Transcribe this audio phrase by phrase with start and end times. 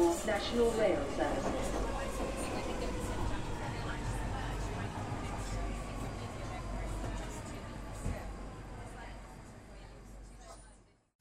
[0.00, 1.68] for National Rail Services.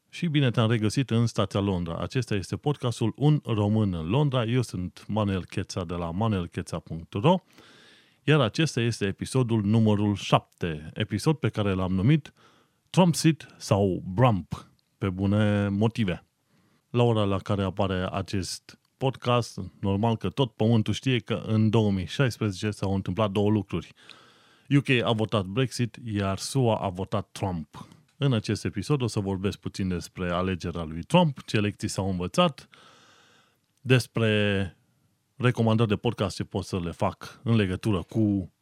[0.10, 1.98] Și bine te-am regăsit în stația Londra.
[1.98, 4.44] Acesta este podcastul Un Român în Londra.
[4.44, 7.44] Eu sunt Manuel Cheța de la manuelcheța.ro
[8.24, 12.34] iar acesta este episodul numărul 7, episod pe care l-am numit
[12.90, 14.68] Trumpsit sau Brump,
[14.98, 16.29] pe bune motive.
[16.90, 22.72] La ora la care apare acest podcast, normal că tot pământul știe că în 2016
[22.72, 23.94] s-au întâmplat două lucruri.
[24.78, 27.88] UK a votat Brexit, iar SUA a votat Trump.
[28.18, 32.70] În acest episod o să vorbesc puțin despre alegerea lui Trump, ce lecții s-au învățat,
[33.82, 34.78] despre
[35.36, 38.54] recomandări de podcast ce pot să le fac în legătură cu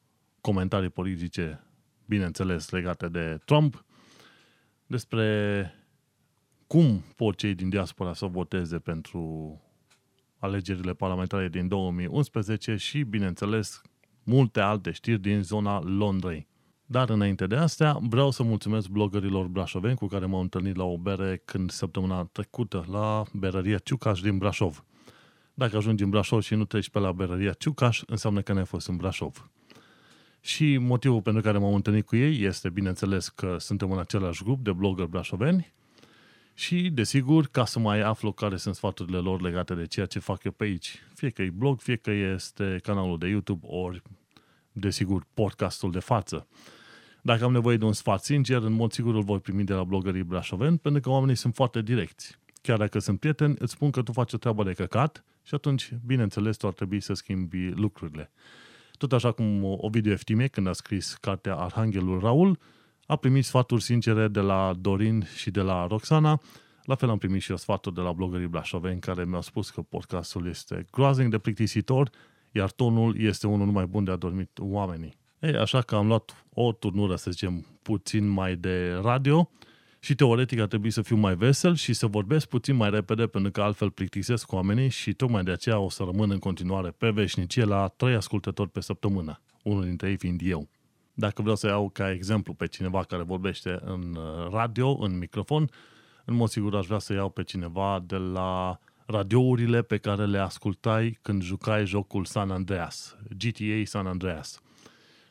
[0.42, 1.64] comentarii politice,
[2.06, 3.86] bineînțeles, legate de Trump,
[4.86, 5.72] despre
[6.68, 9.52] cum pot cei din diaspora să voteze pentru
[10.40, 13.82] alegerile parlamentare din 2011 și, bineînțeles,
[14.24, 16.48] multe alte știri din zona Londrei.
[16.86, 20.98] Dar înainte de astea, vreau să mulțumesc bloggerilor brașoveni cu care m-am întâlnit la o
[20.98, 24.86] bere când săptămâna trecută la berăria Ciucaș din Brașov.
[25.54, 28.88] Dacă ajungi în Brașov și nu treci pe la berăria Ciucaș, înseamnă că n-ai fost
[28.88, 29.52] în Brașov.
[30.42, 34.64] Și motivul pentru care m-am întâlnit cu ei este, bineînțeles, că suntem în același grup
[34.64, 35.74] de blogger brașoveni
[36.60, 40.44] și, desigur, ca să mai aflu care sunt sfaturile lor legate de ceea ce fac
[40.44, 40.96] eu pe aici.
[41.16, 44.02] Fie că e blog, fie că este canalul de YouTube, ori,
[44.72, 46.48] desigur, podcastul de față.
[47.22, 49.84] Dacă am nevoie de un sfat sincer, în mod sigur îl voi primi de la
[49.84, 52.40] bloggerii brașoveni, pentru că oamenii sunt foarte direcți.
[52.62, 55.92] Chiar dacă sunt prieteni, îți spun că tu faci o treabă de căcat și atunci,
[56.06, 58.32] bineînțeles, tu ar trebui să schimbi lucrurile.
[58.98, 62.60] Tot așa cum Ovidiu Eftime, când a scris cartea Arhanghelul Raul,
[63.08, 66.42] a primit sfaturi sincere de la Dorin și de la Roxana,
[66.84, 69.82] la fel am primit și eu sfaturi de la blogării brașoveni care mi-au spus că
[69.82, 72.10] podcastul este groaznic de plictisitor,
[72.52, 75.18] iar tonul este unul mai bun de adormit oamenii.
[75.40, 79.50] Ei, așa că am luat o turnură, să zicem, puțin mai de radio
[80.00, 83.52] și teoretic ar trebui să fiu mai vesel și să vorbesc puțin mai repede pentru
[83.52, 87.64] că altfel plictisesc oamenii și tocmai de aceea o să rămân în continuare pe veșnicie
[87.64, 90.70] la trei ascultători pe săptămână, unul dintre ei fiind eu.
[91.20, 95.70] Dacă vreau să iau ca exemplu pe cineva care vorbește în uh, radio, în microfon,
[96.26, 100.38] în mod sigur aș vrea să iau pe cineva de la radiourile pe care le
[100.38, 104.62] ascultai când jucai jocul San Andreas, GTA San Andreas.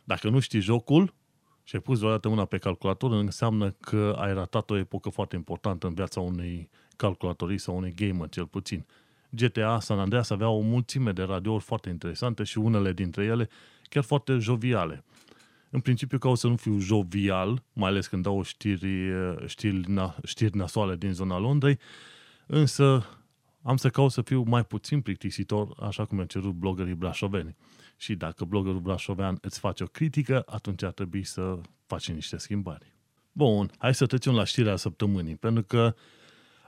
[0.05, 1.15] Dacă nu știi jocul,
[1.63, 5.87] și ai pus vreodată mâna pe calculator, înseamnă că ai ratat o epocă foarte importantă
[5.87, 8.87] în viața unui calculatorist sau unui gamer, cel puțin.
[9.31, 13.49] GTA San Andreas avea o mulțime de radiouri foarte interesante și unele dintre ele
[13.89, 15.05] chiar foarte joviale.
[15.77, 19.13] În principiu ca o să nu fiu jovial, mai ales când dau știri,
[19.47, 19.85] știri,
[20.25, 21.79] știri nasoale din zona Londrei,
[22.47, 23.07] însă
[23.63, 27.57] am să caut să fiu mai puțin plictisitor, așa cum mi-a cerut bloggerii brașoveni.
[27.97, 32.93] Și dacă bloggerul brașovean îți face o critică, atunci ar trebui să faci niște schimbări.
[33.33, 35.95] Bun, hai să trecem la știrea săptămânii, pentru că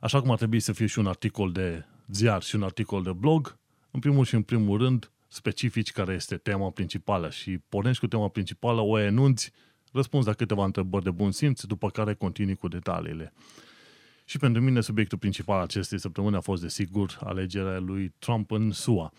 [0.01, 3.13] așa cum ar trebui să fie și un articol de ziar și un articol de
[3.13, 3.59] blog,
[3.91, 8.29] în primul și în primul rând, specifici care este tema principală și pornești cu tema
[8.29, 9.53] principală, o enunți,
[9.93, 13.33] răspunzi la câteva întrebări de bun simț, după care continui cu detaliile.
[14.25, 19.13] Și pentru mine subiectul principal acestei săptămâni a fost, desigur, alegerea lui Trump în SUA.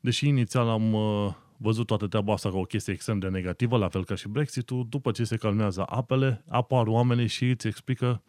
[0.00, 3.88] Deși inițial am uh, văzut toată treaba asta ca o chestie extrem de negativă, la
[3.88, 8.22] fel ca și Brexit-ul, după ce se calmează apele, apar oamenii și îți explică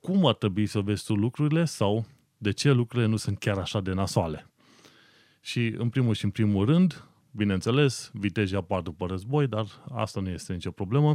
[0.00, 2.06] cum ar trebui să vezi tu lucrurile sau
[2.36, 4.46] de ce lucrurile nu sunt chiar așa de nasoale.
[5.40, 10.28] Și în primul și în primul rând, bineînțeles, vitejii apar după război, dar asta nu
[10.28, 11.14] este nicio problemă.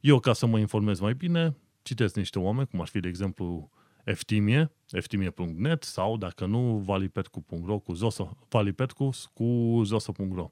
[0.00, 3.70] Eu, ca să mă informez mai bine, citesc niște oameni, cum ar fi, de exemplu,
[4.08, 10.50] Eftimie, eftimie.net sau, dacă nu, valipetcu.ro cu zoso, valipetcu cu zoso.ro.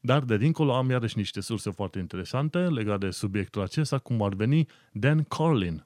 [0.00, 4.34] Dar de dincolo am iarăși niște surse foarte interesante legate de subiectul acesta, cum ar
[4.34, 5.84] veni Dan Carlin.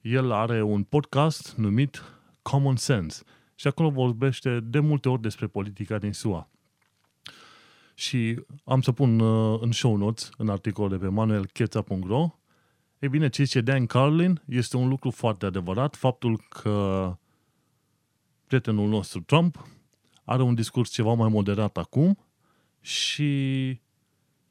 [0.00, 2.02] El are un podcast numit
[2.42, 3.22] Common Sense
[3.56, 6.50] și acolo vorbește de multe ori despre politica din SUA.
[7.94, 12.38] Și am să pun uh, în show notes, în articol de pe manuelcheța.ro,
[12.98, 17.16] ei bine, ce zice Dan Carlin este un lucru foarte adevărat, faptul că
[18.46, 19.66] prietenul nostru Trump
[20.24, 22.18] are un discurs ceva mai moderat acum
[22.80, 23.80] și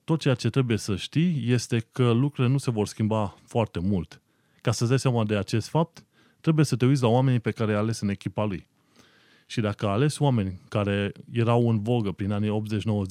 [0.03, 4.21] tot ceea ce trebuie să știi este că lucrurile nu se vor schimba foarte mult.
[4.61, 6.05] Ca să-ți dai seama de acest fapt,
[6.41, 8.67] trebuie să te uiți la oamenii pe care ai ales în echipa lui.
[9.45, 12.63] Și dacă a ales oameni care erau în vogă prin anii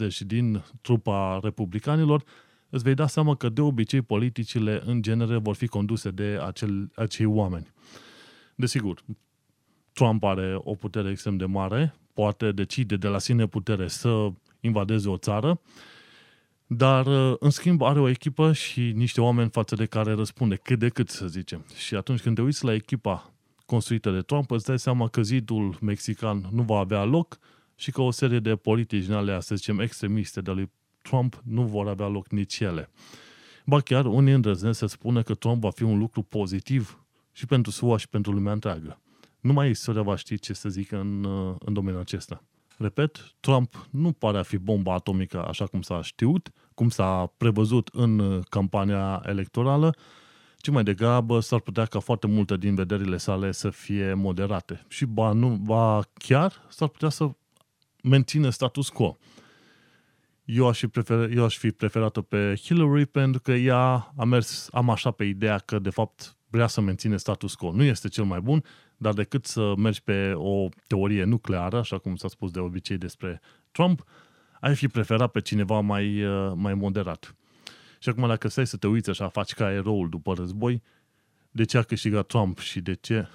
[0.07, 2.25] 80-90 și din trupa republicanilor,
[2.71, 6.91] îți vei da seama că de obicei politicile în genere vor fi conduse de acel,
[6.95, 7.73] acei oameni.
[8.55, 9.05] Desigur,
[9.93, 14.29] Trump are o putere extrem de mare, poate decide de la sine putere să
[14.61, 15.61] invadeze o țară,
[16.67, 17.07] dar,
[17.39, 21.09] în schimb, are o echipă și niște oameni față de care răspunde cât de cât,
[21.09, 21.65] să zicem.
[21.77, 23.34] Și atunci când te uiți la echipa
[23.75, 27.39] construită de Trump, îți dai seama că zidul mexican nu va avea loc
[27.75, 30.71] și că o serie de politici din alea, să zicem, extremiste de lui
[31.03, 32.91] Trump nu vor avea loc nici ele.
[33.67, 37.71] Ba chiar unii îndrăznesc să spună că Trump va fi un lucru pozitiv și pentru
[37.71, 39.01] SUA și pentru lumea întreagă.
[39.41, 41.25] Numai istoria va ști ce să zică în,
[41.59, 42.43] în domeniul acesta.
[42.79, 47.89] Repet, Trump nu pare a fi bomba atomică așa cum s-a știut, cum s-a prevăzut
[47.93, 49.95] în campania electorală,
[50.65, 54.85] ci mai degrabă s-ar putea ca foarte multe din vederile sale să fie moderate.
[54.89, 57.31] Și ba, nu, ba chiar s-ar putea să
[58.03, 59.19] mențină status quo.
[60.45, 64.69] Eu aș, fi prefer, eu aș fi preferată pe Hillary pentru că ea a mers,
[64.73, 67.73] am așa pe ideea că de fapt vrea să menține status quo.
[67.73, 68.65] Nu este cel mai bun,
[68.97, 73.41] dar decât să mergi pe o teorie nucleară, așa cum s-a spus de obicei despre
[73.71, 74.05] Trump,
[74.61, 77.35] ai fi preferat pe cineva mai, uh, mai moderat.
[78.05, 80.83] Și acum dacă stai să te uiți așa, faci ca eroul după război,
[81.51, 83.29] de ce a câștigat Trump și de ce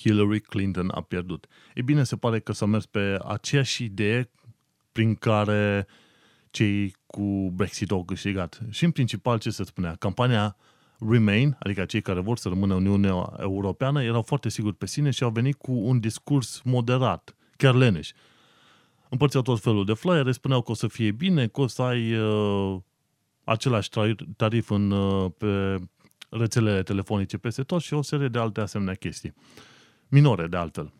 [0.00, 1.46] Hillary Clinton a pierdut?
[1.74, 4.30] E bine, se pare că s-a mers pe aceeași idee
[4.92, 5.86] prin care
[6.50, 8.60] cei cu Brexit au câștigat.
[8.70, 9.94] Și în principal, ce se spunea?
[9.94, 10.56] Campania
[11.10, 15.10] Remain, adică cei care vor să rămână în Uniunea Europeană, erau foarte siguri pe sine
[15.10, 18.10] și au venit cu un discurs moderat, chiar leneș.
[19.08, 22.14] Împărțeau tot felul de flyere, spuneau că o să fie bine, că o să ai
[22.14, 22.80] uh,
[23.50, 23.90] același
[24.36, 25.78] tarif în, uh, pe
[26.28, 29.34] rețelele telefonice peste tot și o serie de alte asemenea chestii.
[30.08, 30.92] Minore, de altfel.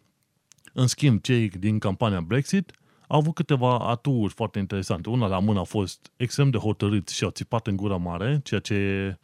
[0.72, 2.72] În schimb, cei din campania Brexit
[3.06, 5.08] au avut câteva aturi foarte interesante.
[5.08, 8.60] Una la mână a fost extrem de hotărât și au țipat în gura mare, ceea
[8.60, 9.18] ce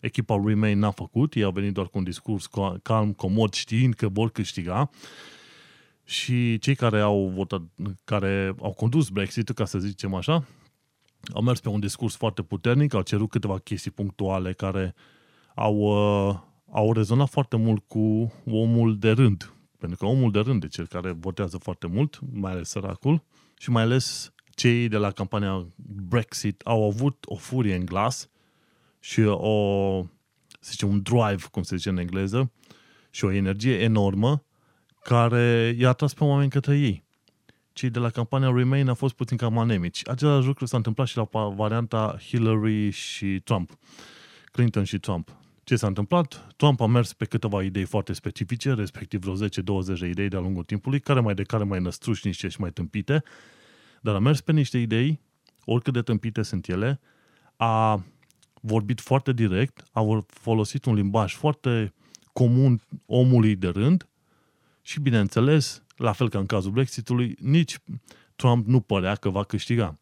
[0.00, 1.34] echipa Remain n-a făcut.
[1.34, 2.48] Ei au venit doar cu un discurs
[2.82, 4.90] calm, comod, știind că vor câștiga.
[6.04, 7.62] Și cei care au votat,
[8.04, 10.44] care au condus Brexit, ca să zicem așa,
[11.34, 14.94] au mers pe un discurs foarte puternic, au cerut câteva chestii punctuale care
[15.54, 16.36] au, uh,
[16.72, 19.54] au rezonat foarte mult cu omul de rând.
[19.78, 23.22] Pentru că omul de rând e cel care votează foarte mult, mai ales săracul,
[23.58, 25.66] și mai ales cei de la campania
[26.08, 28.28] Brexit au avut o furie în glas
[28.98, 30.02] și o,
[30.60, 32.52] să zicem, un drive, cum se zice în engleză,
[33.10, 34.44] și o energie enormă
[35.02, 37.04] care i-a atras pe oameni către ei.
[37.72, 40.08] Cei de la campania Remain au fost puțin cam anemici.
[40.08, 43.78] Același lucru s-a întâmplat și la varianta Hillary și Trump.
[44.52, 45.36] Clinton și Trump.
[45.64, 46.46] Ce s-a întâmplat?
[46.56, 50.64] Trump a mers pe câteva idei foarte specifice, respectiv vreo 10-20 de idei de-a lungul
[50.64, 53.22] timpului, care mai de care mai năstrușnice și mai tâmpite,
[54.00, 55.20] dar a mers pe niște idei,
[55.64, 57.00] oricât de tâmpite sunt ele,
[57.56, 58.04] a
[58.60, 61.94] vorbit foarte direct, a folosit un limbaj foarte
[62.32, 64.08] comun omului de rând
[64.82, 67.78] și, bineînțeles, la fel ca în cazul Brexitului, nici
[68.36, 69.98] Trump nu părea că va câștiga.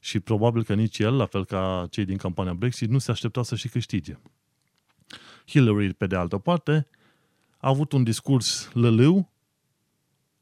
[0.00, 3.42] Și probabil că nici el, la fel ca cei din campania Brexit, nu se aștepta
[3.42, 4.18] să și câștige.
[5.46, 6.86] Hillary, pe de altă parte,
[7.58, 9.30] a avut un discurs lălâu,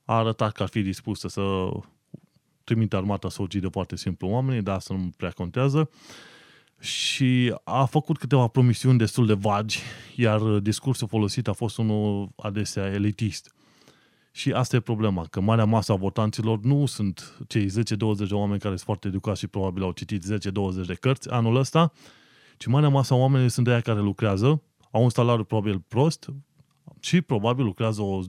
[0.05, 1.69] a arătat că ar fi dispusă să
[2.65, 5.91] trimite armata să ucidă foarte simplu oamenii, dar asta nu prea contează.
[6.81, 9.81] Și a făcut câteva promisiuni destul de vagi,
[10.15, 13.56] iar discursul folosit a fost unul adesea elitist.
[14.37, 17.71] Și asta e problema, că marea masă a votanților nu sunt cei 10-20
[18.29, 20.27] de oameni care sunt foarte educați și probabil au citit 10-20
[20.87, 21.93] de cărți anul ăsta,
[22.57, 26.29] ci marea masă a oamenilor sunt de aia care lucrează, au un salariu probabil prost
[27.01, 28.21] și probabil lucrează o,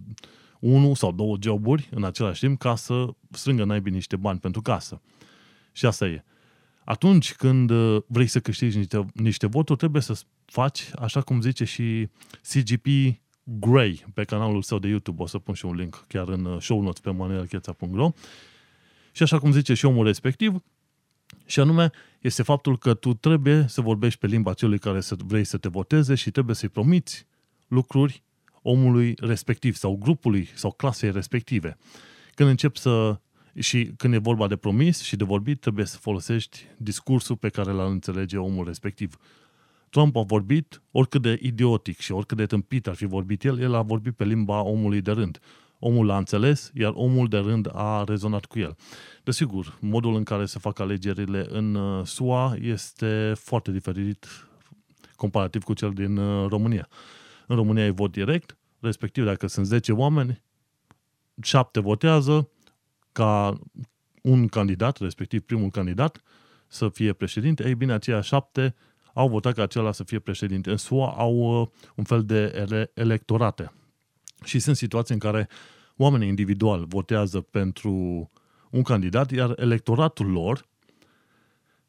[0.60, 5.02] unul sau două joburi în același timp ca să strângă naibii niște bani pentru casă.
[5.72, 6.24] Și asta e.
[6.86, 11.64] Atunci când uh, vrei să câștigi niște, niște voturi, trebuie să faci, așa cum zice
[11.64, 12.10] și
[12.54, 12.86] CGP
[13.50, 15.24] Gray pe canalul său de YouTube.
[15.24, 18.12] O să pun și un link chiar în uh, show notes pe manuelcheța.ro
[19.12, 20.64] Și așa cum zice și omul respectiv,
[21.46, 21.90] și anume
[22.22, 25.68] este faptul că tu trebuie să vorbești pe limba celui care să vrei să te
[25.68, 27.26] voteze și trebuie să-i promiți
[27.68, 28.24] lucruri
[28.62, 31.78] omului respectiv sau grupului sau clasei respective.
[32.34, 33.20] Când încep să
[33.60, 37.72] și când e vorba de promis și de vorbit, trebuie să folosești discursul pe care
[37.72, 39.18] l-ar înțelege omul respectiv.
[39.98, 43.74] Trump a vorbit, oricât de idiotic și oricât de tâmpit ar fi vorbit el, el
[43.74, 45.40] a vorbit pe limba omului de rând.
[45.80, 48.76] Omul l-a înțeles, iar omul de rând a rezonat cu el.
[49.24, 54.28] Desigur, modul în care se fac alegerile în uh, SUA este foarte diferit
[55.16, 56.88] comparativ cu cel din uh, România.
[57.48, 60.42] În România e vot direct, respectiv dacă sunt 10 oameni,
[61.42, 62.50] 7 votează
[63.12, 63.60] ca
[64.22, 66.22] un candidat, respectiv primul candidat,
[66.68, 68.76] să fie președinte, ei bine, aceia șapte
[69.18, 70.70] au votat ca acela să fie președinte.
[70.70, 73.72] În SUA au uh, un fel de ele- electorate.
[74.44, 75.48] Și sunt situații în care
[75.96, 77.92] oamenii individual votează pentru
[78.72, 80.68] un candidat, iar electoratul lor,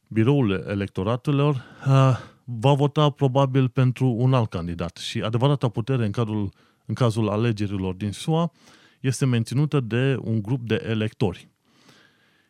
[0.09, 4.97] biroul electoratelor, uh, va vota probabil pentru un alt candidat.
[4.97, 6.53] Și adevărata putere în, cadrul,
[6.87, 8.53] în cazul alegerilor din SUA
[9.01, 11.49] este menținută de un grup de electori.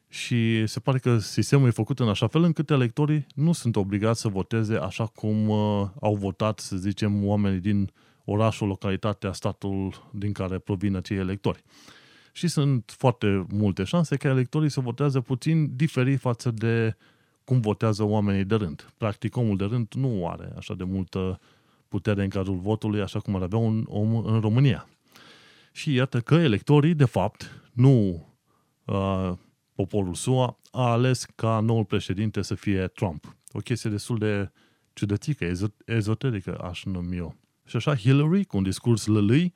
[0.09, 4.21] Și se pare că sistemul e făcut în așa fel încât electorii nu sunt obligați
[4.21, 7.91] să voteze așa cum uh, au votat, să zicem, oamenii din
[8.25, 11.63] orașul, localitatea, statul din care provin acei electori.
[12.33, 16.97] Și sunt foarte multe șanse ca electorii să votează puțin diferit față de
[17.45, 18.93] cum votează oamenii de rând.
[18.97, 21.41] Practic, omul de rând nu are așa de multă
[21.89, 24.89] putere în cadrul votului, așa cum ar avea un om în România.
[25.73, 28.27] Și iată că electorii, de fapt, nu
[28.85, 29.33] uh,
[29.79, 33.37] poporul SUA, a ales ca noul președinte să fie Trump.
[33.53, 34.51] O chestie destul de
[34.93, 35.53] ciudățică,
[35.85, 37.37] ezoterică, aș numi eu.
[37.65, 39.55] Și așa Hillary, cu un discurs lălâi,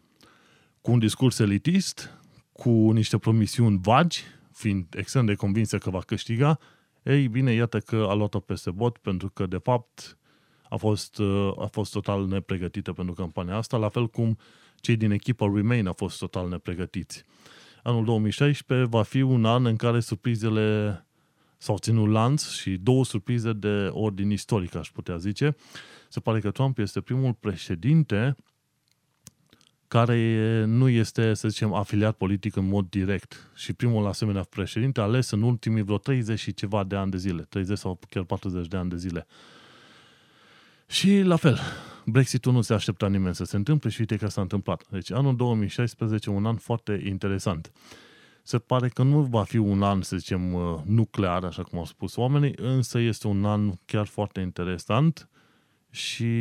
[0.81, 2.19] cu un discurs elitist,
[2.53, 6.59] cu niște promisiuni vagi, fiind extrem de convinsă că va câștiga,
[7.03, 10.19] ei bine, iată că a luat-o peste bot, pentru că, de fapt,
[10.69, 11.21] a fost,
[11.59, 14.39] a fost total nepregătită pentru campania asta, la fel cum
[14.77, 17.25] cei din echipa Remain au fost total nepregătiți.
[17.83, 21.07] Anul 2016 va fi un an în care surprizele
[21.57, 25.57] s-au ținut lanț și două surprize de ordin istoric, aș putea zice.
[26.09, 28.37] Se pare că Trump este primul președinte
[29.89, 35.31] care nu este, să zicem, afiliat politic în mod direct și primul asemenea președinte ales
[35.31, 38.77] în ultimii vreo 30 și ceva de ani de zile, 30 sau chiar 40 de
[38.77, 39.27] ani de zile.
[40.87, 41.59] Și la fel,
[42.07, 44.87] Brexitul nu se aștepta nimeni să se întâmple și uite că s-a întâmplat.
[44.91, 47.73] Deci anul 2016, un an foarte interesant.
[48.43, 51.85] Se pare că nu va fi un an, să zicem, uh, nuclear, așa cum au
[51.85, 55.29] spus oamenii, însă este un an chiar foarte interesant
[55.91, 56.33] și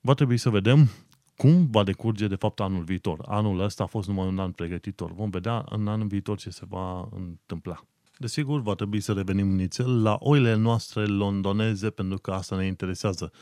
[0.00, 0.88] va trebui să vedem
[1.36, 3.24] cum va decurge de fapt anul viitor.
[3.28, 5.12] Anul ăsta a fost numai un an pregătitor.
[5.12, 7.84] Vom vedea în anul viitor ce se va întâmpla.
[8.18, 13.32] Desigur, va trebui să revenim inițial la oile noastre londoneze, pentru că asta ne interesează.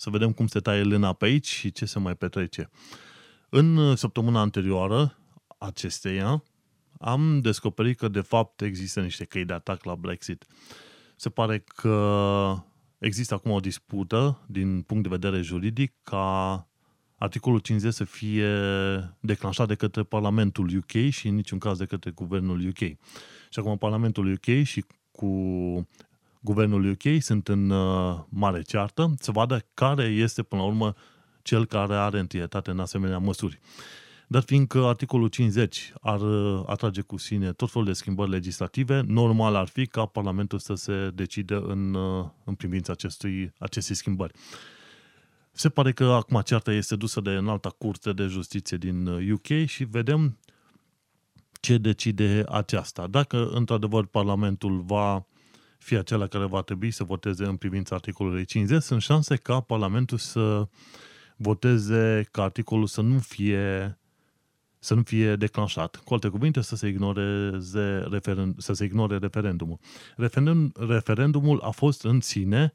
[0.00, 2.70] Să vedem cum se taie lâna pe aici și ce se mai petrece.
[3.48, 5.18] În săptămâna anterioară
[5.58, 6.42] acesteia,
[7.00, 10.44] am descoperit că de fapt există niște căi de atac la Brexit.
[11.16, 12.64] Se pare că
[12.98, 16.68] există acum o dispută din punct de vedere juridic ca
[17.16, 18.50] articolul 50 să fie
[19.20, 22.78] declanșat de către Parlamentul UK și în niciun caz de către Guvernul UK.
[23.48, 25.28] Și acum Parlamentul UK și cu
[26.40, 30.94] Guvernul UK sunt în uh, mare ceartă să vadă care este până la urmă
[31.42, 33.60] cel care are întâietate în asemenea măsuri.
[34.30, 39.54] Dar fiindcă articolul 50 ar uh, atrage cu sine tot felul de schimbări legislative, normal
[39.54, 44.32] ar fi ca Parlamentul să se decide în, uh, în privința acestui, acestei schimbări.
[45.52, 49.66] Se pare că acum cearta este dusă de înalta curte de justiție din UK uh,
[49.66, 50.38] și vedem
[51.60, 53.06] ce decide aceasta.
[53.06, 55.26] Dacă într-adevăr Parlamentul va
[55.78, 60.18] fi acela care va trebui să voteze în privința articolului 50, sunt șanse ca Parlamentul
[60.18, 60.68] să
[61.36, 63.98] voteze ca articolul să nu fie
[64.78, 65.96] să nu fie declanșat.
[65.96, 69.78] Cu alte cuvinte, să se ignoreze referend, să se ignore referendumul.
[70.16, 72.74] Referendum, referendumul a fost în sine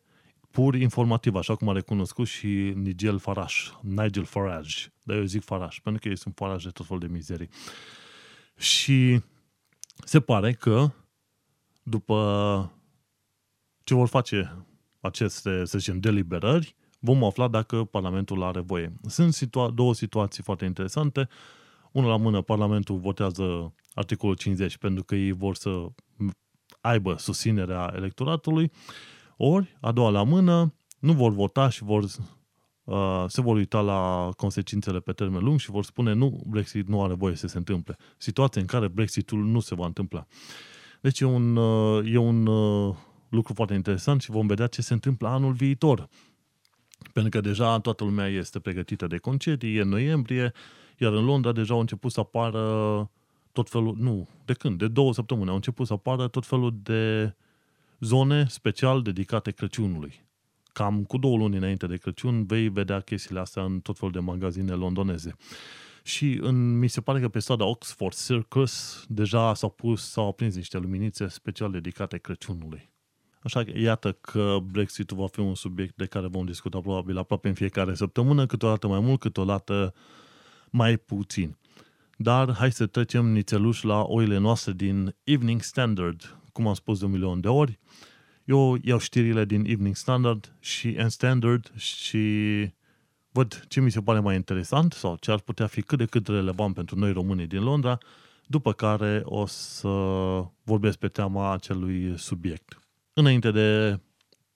[0.51, 5.77] pur informativ, așa cum a recunoscut și Nigel Farage, Nigel Farage, dar eu zic Farage,
[5.83, 7.49] pentru că ei sunt Farage de tot fel de mizerii.
[8.57, 9.21] Și
[10.03, 10.91] se pare că
[11.83, 12.71] după
[13.83, 14.65] ce vor face
[14.99, 18.93] aceste, să zicem, deliberări, vom afla dacă Parlamentul are voie.
[19.07, 21.27] Sunt situa- două situații foarte interesante.
[21.91, 25.87] Una la mână, Parlamentul votează articolul 50 pentru că ei vor să
[26.81, 28.71] aibă susținerea electoratului
[29.37, 32.03] ori, a doua la mână, nu vor vota și vor,
[32.83, 37.03] uh, se vor uita la consecințele pe termen lung și vor spune nu, Brexit nu
[37.03, 37.97] are voie să se întâmple.
[38.17, 40.25] Situație în care Brexitul nu se va întâmpla.
[41.01, 42.95] Deci e un, uh, e un uh,
[43.33, 46.09] lucru foarte interesant și vom vedea ce se întâmplă anul viitor.
[47.13, 50.51] Pentru că deja toată lumea este pregătită de concedii, e noiembrie,
[50.97, 53.09] iar în Londra deja au început să apară
[53.51, 54.77] tot felul, nu, de când?
[54.77, 57.35] De două săptămâni au început să apară tot felul de
[57.99, 60.25] zone special dedicate Crăciunului.
[60.73, 64.19] Cam cu două luni înainte de Crăciun vei vedea chestiile astea în tot felul de
[64.19, 65.35] magazine londoneze.
[66.03, 70.55] Și în, mi se pare că pe strada Oxford Circus deja s-au pus, s-au aprins
[70.55, 72.92] niște luminițe special dedicate Crăciunului.
[73.43, 77.47] Așa că iată că Brexit va fi un subiect de care vom discuta probabil aproape
[77.47, 79.93] în fiecare săptămână, câteodată mai mult, câteodată
[80.69, 81.57] mai puțin.
[82.17, 87.05] Dar hai să trecem nițeluș la oile noastre din Evening Standard, cum am spus de
[87.05, 87.79] un milion de ori.
[88.45, 92.27] Eu iau știrile din Evening Standard și în Standard și
[93.31, 96.27] văd ce mi se pare mai interesant sau ce ar putea fi cât de cât
[96.27, 97.97] relevant pentru noi românii din Londra,
[98.45, 99.89] după care o să
[100.63, 102.82] vorbesc pe teama acelui subiect.
[103.15, 103.99] Înainte de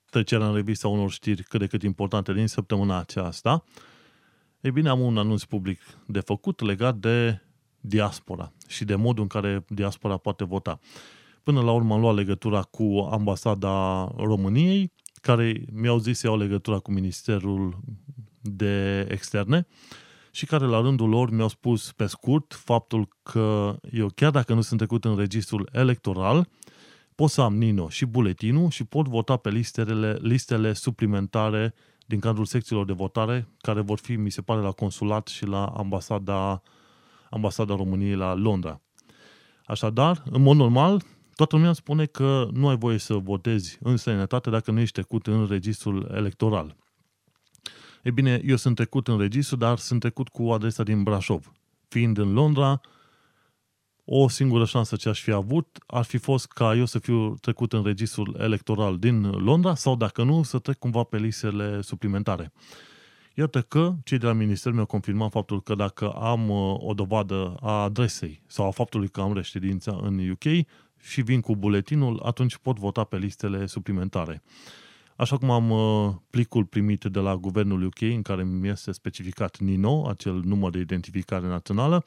[0.09, 3.63] trecerea în revista unor știri cât de cât importante din săptămâna aceasta,
[4.61, 7.41] e bine, am un anunț public de făcut legat de
[7.79, 10.79] diaspora și de modul în care diaspora poate vota.
[11.43, 16.79] Până la urmă am luat legătura cu ambasada României, care mi-au zis să iau legătura
[16.79, 17.77] cu Ministerul
[18.41, 19.67] de Externe
[20.31, 24.61] și care la rândul lor mi-au spus pe scurt faptul că eu chiar dacă nu
[24.61, 26.47] sunt trecut în registrul electoral,
[27.17, 31.73] pot să am Nino și buletinul și pot vota pe listele, listele suplimentare
[32.05, 35.65] din cadrul secțiilor de votare care vor fi, mi se pare, la consulat și la
[35.65, 36.61] ambasada,
[37.29, 38.81] ambasada României la Londra.
[39.65, 41.03] Așadar, în mod normal,
[41.35, 45.27] toată lumea spune că nu ai voie să votezi în străinătate dacă nu ești trecut
[45.27, 46.75] în registrul electoral.
[48.03, 51.51] E bine, eu sunt trecut în registru, dar sunt trecut cu adresa din Brașov.
[51.87, 52.81] Fiind în Londra,
[54.09, 57.73] o singură șansă ce aș fi avut ar fi fost ca eu să fiu trecut
[57.73, 62.51] în registrul electoral din Londra sau, dacă nu, să trec cumva pe listele suplimentare.
[63.33, 67.55] Iată că cei de la minister mi-au confirmat faptul că dacă am uh, o dovadă
[67.61, 70.65] a adresei sau a faptului că am reședința în UK
[71.01, 74.43] și vin cu buletinul, atunci pot vota pe listele suplimentare.
[75.15, 79.57] Așa cum am uh, plicul primit de la guvernul UK în care mi este specificat
[79.57, 82.05] NINO, acel număr de identificare națională,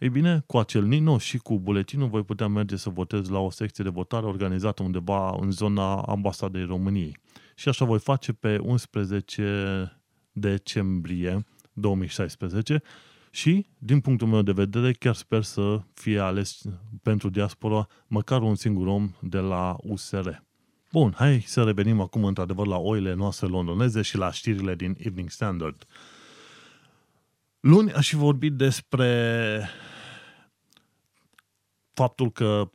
[0.00, 3.50] ei bine, cu acel NINO și cu buletinul voi putea merge să votez la o
[3.50, 7.16] secție de votare organizată undeva în zona ambasadei României.
[7.54, 10.00] Și așa voi face pe 11
[10.32, 12.82] decembrie 2016
[13.30, 16.62] și, din punctul meu de vedere, chiar sper să fie ales
[17.02, 20.28] pentru diaspora măcar un singur om de la USR.
[20.92, 25.30] Bun, hai să revenim acum într-adevăr la oile noastre londoneze și la știrile din Evening
[25.30, 25.86] Standard.
[27.60, 29.68] Luni aș fi vorbit despre
[32.00, 32.70] faptul că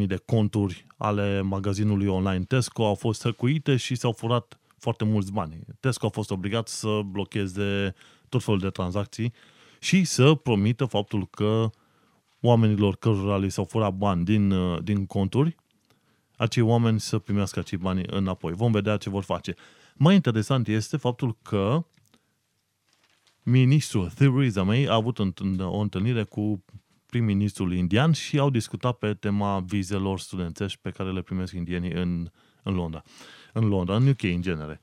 [0.00, 5.32] 40.000 de conturi ale magazinului online Tesco au fost hăcuite și s-au furat foarte mulți
[5.32, 5.58] bani.
[5.80, 7.94] Tesco a fost obligat să blocheze
[8.28, 9.32] tot felul de tranzacții
[9.78, 11.70] și să promită faptul că
[12.40, 15.56] oamenilor cărora li s-au furat bani din, din conturi,
[16.36, 18.52] acei oameni să primească acei bani înapoi.
[18.52, 19.54] Vom vedea ce vor face.
[19.94, 21.86] Mai interesant este faptul că
[23.42, 25.18] ministrul Theresa May a avut
[25.58, 26.64] o întâlnire cu
[27.14, 32.30] prim-ministrul indian și au discutat pe tema vizelor studențești pe care le primesc indienii în,
[32.62, 33.02] în Londra.
[33.52, 34.80] În Londra, în UK în genere.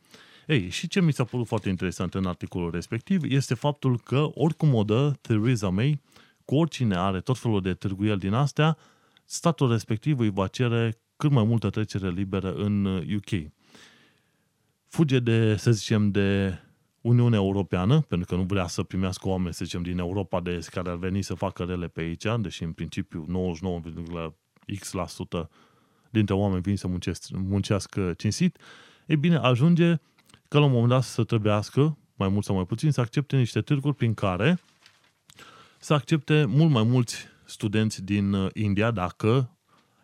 [0.47, 4.73] Ei, și ce mi s-a părut foarte interesant în articolul respectiv este faptul că oricum
[4.73, 6.01] o dă Theresa May,
[6.45, 8.77] cu oricine are tot felul de târguieli din astea,
[9.25, 13.51] statul respectiv îi va cere cât mai multă trecere liberă în UK.
[14.87, 16.59] Fuge de, să zicem, de
[17.01, 20.69] Uniunea Europeană, pentru că nu vrea să primească oameni, să zicem, din Europa de Est
[20.69, 25.47] care ar veni să facă rele pe aici, deși în principiu 99,x%
[26.09, 28.57] dintre oameni vin să muncească, muncească cinstit,
[29.05, 29.95] e bine, ajunge
[30.47, 33.61] că la un moment dat să trebuiască, mai mult sau mai puțin, să accepte niște
[33.61, 34.59] târguri prin care
[35.79, 39.57] să accepte mult mai mulți studenți din uh, India dacă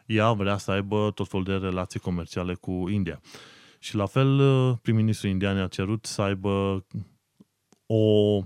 [0.05, 3.21] ea vrea să aibă tot felul de relații comerciale cu India.
[3.87, 6.85] Și la fel, uh, prim-ministrul indian a cerut să aibă
[7.85, 8.39] o,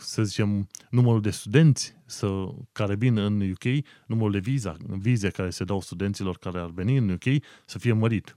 [0.00, 5.50] să zicem, numărul de studenți să, care vin în UK, numărul de viza, vize care
[5.50, 7.24] se dau studenților care ar veni în UK,
[7.64, 8.36] să fie mărit.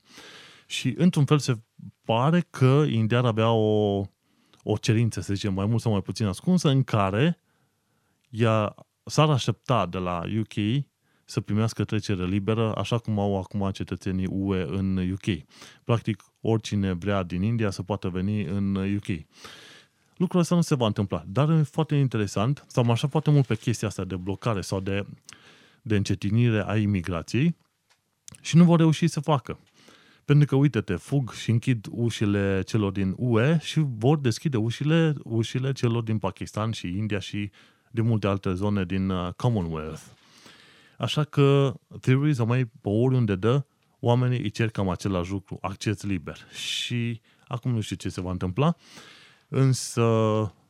[0.68, 1.62] Și, într-un fel, se
[2.06, 4.02] pare că India ar avea o,
[4.64, 7.40] o cerință, să zicem, mai mult sau mai puțin ascunsă, în care
[8.30, 10.84] ea s-ar aștepta de la UK
[11.34, 15.44] să primească trecere liberă, așa cum au acum cetățenii UE în UK.
[15.84, 19.26] Practic, oricine vrea din India să poată veni în UK.
[20.18, 23.56] Lucrul ăsta nu se va întâmpla, dar e foarte interesant, s-am așa foarte mult pe
[23.56, 25.06] chestia asta de blocare sau de,
[25.82, 27.56] de încetinire a imigrației
[28.42, 29.60] și nu vor reuși să facă.
[30.26, 35.72] Pentru că, uite-te, fug și închid ușile celor din UE și vor deschide ușile, ușile
[35.72, 37.52] celor din Pakistan și India și
[37.92, 40.02] din multe alte zone din uh, Commonwealth.
[41.04, 43.66] Așa că Theresa May, pe oriunde dă,
[44.00, 46.38] oamenii îi cer cam același lucru, acces liber.
[46.52, 48.76] Și acum nu știu ce se va întâmpla,
[49.48, 50.04] însă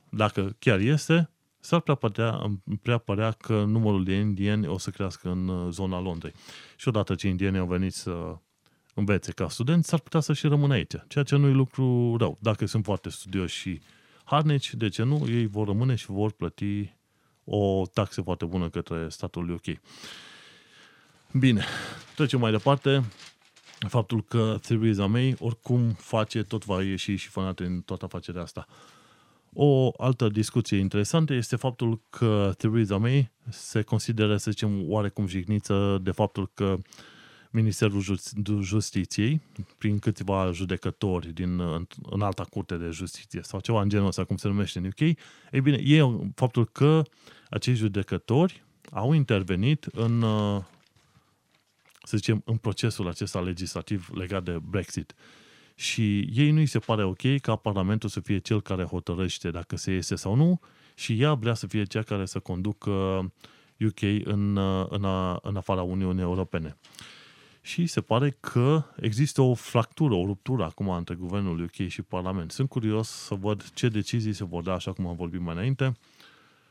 [0.09, 5.29] dacă chiar este, s-ar prea părea, prea părea că numărul de indieni o să crească
[5.29, 6.33] în uh, zona Londrei.
[6.77, 8.37] Și odată ce indienii au venit să
[8.93, 12.37] învețe ca studenți, s-ar putea să și rămână aici, ceea ce nu e lucru rău.
[12.41, 13.81] Dacă sunt foarte studioși și
[14.23, 16.93] harnici, de ce nu, ei vor rămâne și vor plăti
[17.45, 19.77] o taxă foarte bună către statul UK.
[21.39, 21.65] Bine,
[22.15, 23.03] trecem mai departe.
[23.87, 28.65] Faptul că Theresa May oricum face, tot va ieși și fanat în toată afacerea asta.
[29.53, 35.99] O altă discuție interesantă este faptul că Theresa May se consideră, să zicem, oarecum jigniță
[36.01, 36.77] de faptul că
[37.53, 38.03] Ministerul
[38.61, 39.41] Justiției,
[39.77, 41.59] prin câțiva judecători din,
[42.09, 44.99] în alta curte de justiție sau ceva în genul ăsta, cum se numește în UK,
[44.99, 46.03] ei bine, e
[46.35, 47.01] faptul că
[47.49, 50.21] acei judecători au intervenit în,
[52.03, 55.13] să zicem, în procesul acesta legislativ legat de Brexit.
[55.75, 59.75] Și ei nu îi se pare ok ca Parlamentul să fie cel care hotărăște dacă
[59.75, 60.59] se iese sau nu
[60.95, 62.91] și ea vrea să fie cea care să conducă
[63.79, 64.57] UK în,
[64.89, 65.05] în,
[65.41, 66.77] în afara Uniunii Europene.
[67.65, 72.51] Și se pare că există o fractură, o ruptură acum între guvernul UK și Parlament.
[72.51, 75.97] Sunt curios să văd ce decizii se vor da, așa cum am vorbit mai înainte,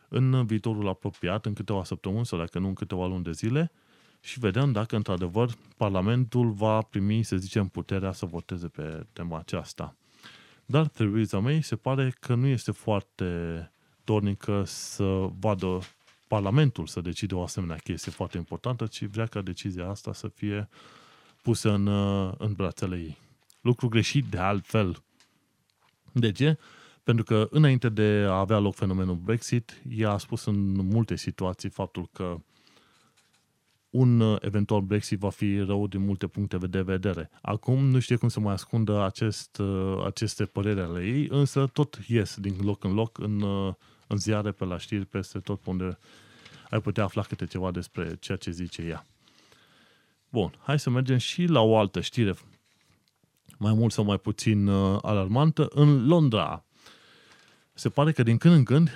[0.09, 3.73] în viitorul apropiat, în câteva săptămâni sau dacă nu în câteva luni de zile,
[4.21, 9.97] și vedem dacă într-adevăr Parlamentul va primi, să zicem, puterea să voteze pe tema aceasta.
[10.67, 13.27] Dar Theresa May se pare că nu este foarte
[14.05, 15.81] dornică să vadă
[16.33, 20.69] Parlamentul să decide o asemenea chestie foarte importantă, ci vrea ca decizia asta să fie
[21.43, 21.87] pusă în,
[22.39, 23.19] în brațele ei.
[23.61, 25.03] Lucru greșit de altfel.
[26.13, 26.59] De ce?
[27.03, 31.69] Pentru că înainte de a avea loc fenomenul Brexit, ea a spus în multe situații
[31.69, 32.37] faptul că
[33.91, 37.31] un uh, eventual Brexit va fi rău din multe puncte de vedere.
[37.43, 41.99] Acum nu știe cum să mai ascundă acest, uh, aceste păreri ale ei, însă tot
[42.07, 43.75] ies din loc în loc în, uh,
[44.13, 45.99] în ziare, pe la știri, peste tot unde
[46.71, 49.07] ai putea afla câte ceva despre ceea ce zice ea.
[50.29, 52.35] Bun, hai să mergem și la o altă știre,
[53.59, 54.69] mai mult sau mai puțin
[55.03, 55.69] alarmantă.
[55.71, 56.65] În Londra
[57.73, 58.91] se pare că din când în când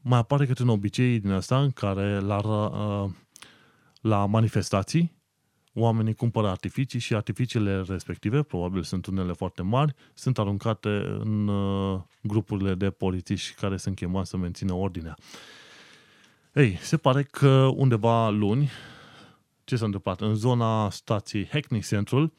[0.00, 2.40] mai apare câte un obicei din asta în care la
[4.00, 5.12] la manifestații,
[5.74, 12.00] oamenii cumpără artificii și artificiile respective, probabil sunt unele foarte mari, sunt aruncate în uh,
[12.22, 15.16] grupurile de polițiști care sunt chemați să mențină ordinea.
[16.54, 18.70] Ei, se pare că undeva luni,
[19.64, 20.20] ce s-a întâmplat?
[20.20, 22.32] În zona stației Hackney Central,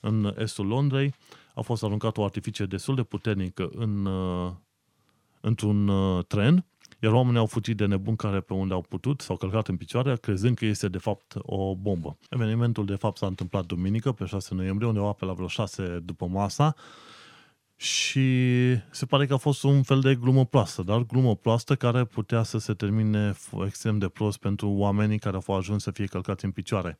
[0.00, 1.14] în estul Londrei,
[1.54, 4.52] a fost aruncat o artificie destul de puternică în, uh,
[5.40, 6.64] într-un uh, tren
[6.98, 10.16] iar oamenii au fugit de nebun care pe unde au putut, s-au călcat în picioare,
[10.16, 12.18] crezând că este de fapt o bombă.
[12.30, 16.26] Evenimentul de fapt s-a întâmplat duminică, pe 6 noiembrie, undeva pe la vreo 6 după
[16.26, 16.74] masa,
[17.76, 18.28] și
[18.90, 22.42] se pare că a fost un fel de glumă proastă, dar glumă proastă care putea
[22.42, 23.34] să se termine
[23.66, 26.98] extrem de prost pentru oamenii care au ajuns să fie călcați în picioare.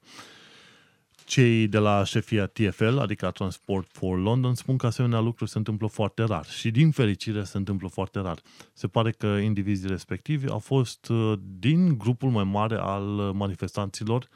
[1.28, 5.86] Cei de la șefia TFL, adică Transport for London, spun că asemenea lucruri se întâmplă
[5.86, 8.38] foarte rar și din fericire se întâmplă foarte rar.
[8.72, 14.28] Se pare că indivizii respectivi au fost uh, din grupul mai mare al manifestanților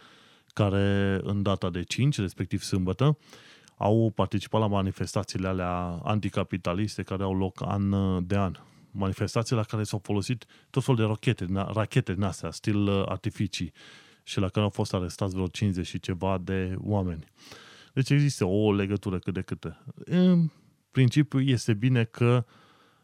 [0.53, 3.19] care în data de 5, respectiv sâmbătă,
[3.77, 7.91] au participat la manifestațiile alea anticapitaliste care au loc an
[8.27, 8.57] de an.
[8.91, 13.73] Manifestații la care s-au folosit tot fel de rachete, rachete din astea, stil uh, artificii
[14.23, 17.25] și la care au fost arestați vreo 50 și ceva de oameni.
[17.93, 19.79] Deci există o legătură cât de câte.
[19.95, 20.51] În
[20.91, 22.45] principiu este bine că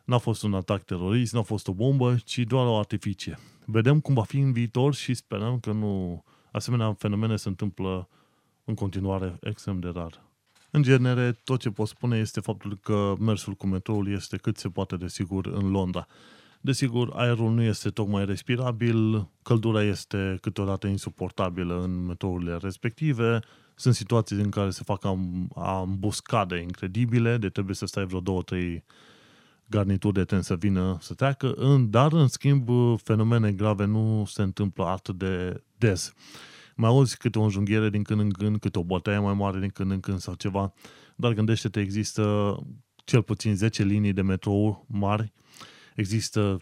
[0.04, 3.38] n-a fost un atac terorist, n-a fost o bombă, ci doar o artificie.
[3.64, 8.08] Vedem cum va fi în viitor și sperăm că nu asemenea fenomene se întâmplă
[8.64, 10.22] în continuare extrem de rar.
[10.70, 14.68] În genere, tot ce pot spune este faptul că mersul cu metroul este cât se
[14.68, 16.06] poate de sigur în Londra.
[16.60, 23.40] Desigur, aerul nu este tocmai respirabil, căldura este câteodată insuportabilă în metourile respective,
[23.74, 25.04] sunt situații în care se fac
[25.54, 28.84] ambuscade incredibile, de trebuie să stai vreo două, trei
[29.66, 31.54] garnituri de tren să vină să treacă,
[31.88, 32.68] dar în schimb
[33.02, 36.12] fenomene grave nu se întâmplă atât de des.
[36.76, 39.68] Mai auzi câte o înjunghiere din când în când, câte o bătaie mai mare din
[39.68, 40.72] când în când sau ceva,
[41.16, 42.56] dar gândește-te, există
[43.04, 45.32] cel puțin 10 linii de metrou mari
[45.98, 46.58] Există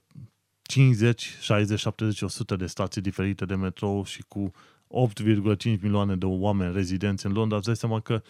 [0.63, 6.73] 50, 60, 70, 100 de stații diferite de metrou și cu 8,5 milioane de oameni
[6.73, 8.23] rezidenți în Londra, îți dai seama că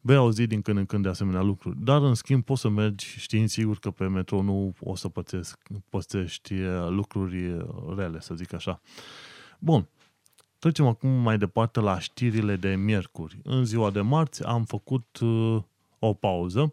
[0.00, 1.76] vei auzi din când în când de asemenea lucruri.
[1.84, 5.58] Dar, în schimb, poți să mergi știind sigur că pe metrou nu o să pățesc,
[5.88, 7.64] pățești uh, lucruri uh,
[7.96, 8.80] rele, să zic așa.
[9.58, 9.88] Bun.
[10.58, 13.38] Trecem acum mai departe la știrile de miercuri.
[13.44, 15.62] În ziua de marți am făcut uh,
[15.98, 16.72] o pauză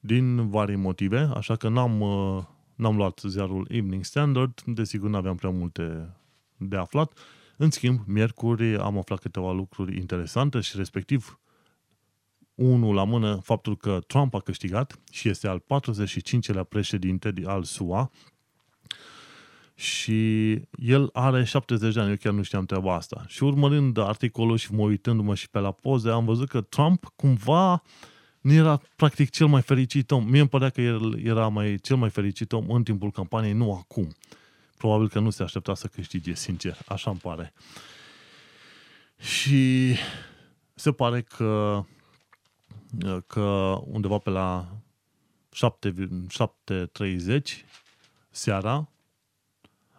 [0.00, 2.42] din vari motive, așa că n-am uh,
[2.78, 6.16] N-am luat ziarul Evening Standard, desigur n-aveam prea multe
[6.56, 7.18] de aflat.
[7.56, 11.40] În schimb, miercuri am aflat câteva lucruri interesante și respectiv
[12.54, 18.10] unul la mână faptul că Trump a câștigat și este al 45-lea președinte al SUA
[19.74, 23.24] și el are 70 de ani, eu chiar nu știam treaba asta.
[23.26, 27.82] Și urmărind articolul și mă uitându-mă și pe la poze, am văzut că Trump cumva
[28.40, 30.24] nu era practic cel mai fericit om.
[30.24, 33.74] Mie îmi părea că el era mai, cel mai fericit om în timpul campaniei, nu
[33.74, 34.16] acum.
[34.76, 36.78] Probabil că nu se aștepta să câștige, sincer.
[36.86, 37.52] Așa îmi pare.
[39.18, 39.94] Și
[40.74, 41.84] se pare că,
[43.26, 43.40] că
[43.84, 44.68] undeva pe la
[45.54, 47.40] 7.30
[48.30, 48.88] seara,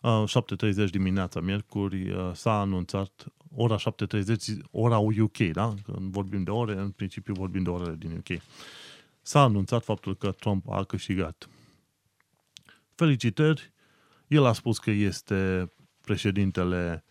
[0.02, 5.74] 7.30 dimineața, miercuri, s-a anunțat ora 7.30, ora UK, da?
[5.84, 8.42] Când vorbim de ore, în principiu vorbim de orele din UK.
[9.22, 11.50] S-a anunțat faptul că Trump a câștigat.
[12.96, 13.74] Felicitări!
[14.28, 17.04] El a spus că este președintele,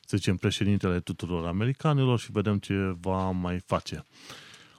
[0.00, 4.04] să zicem, președintele tuturor americanilor și vedem ce va mai face.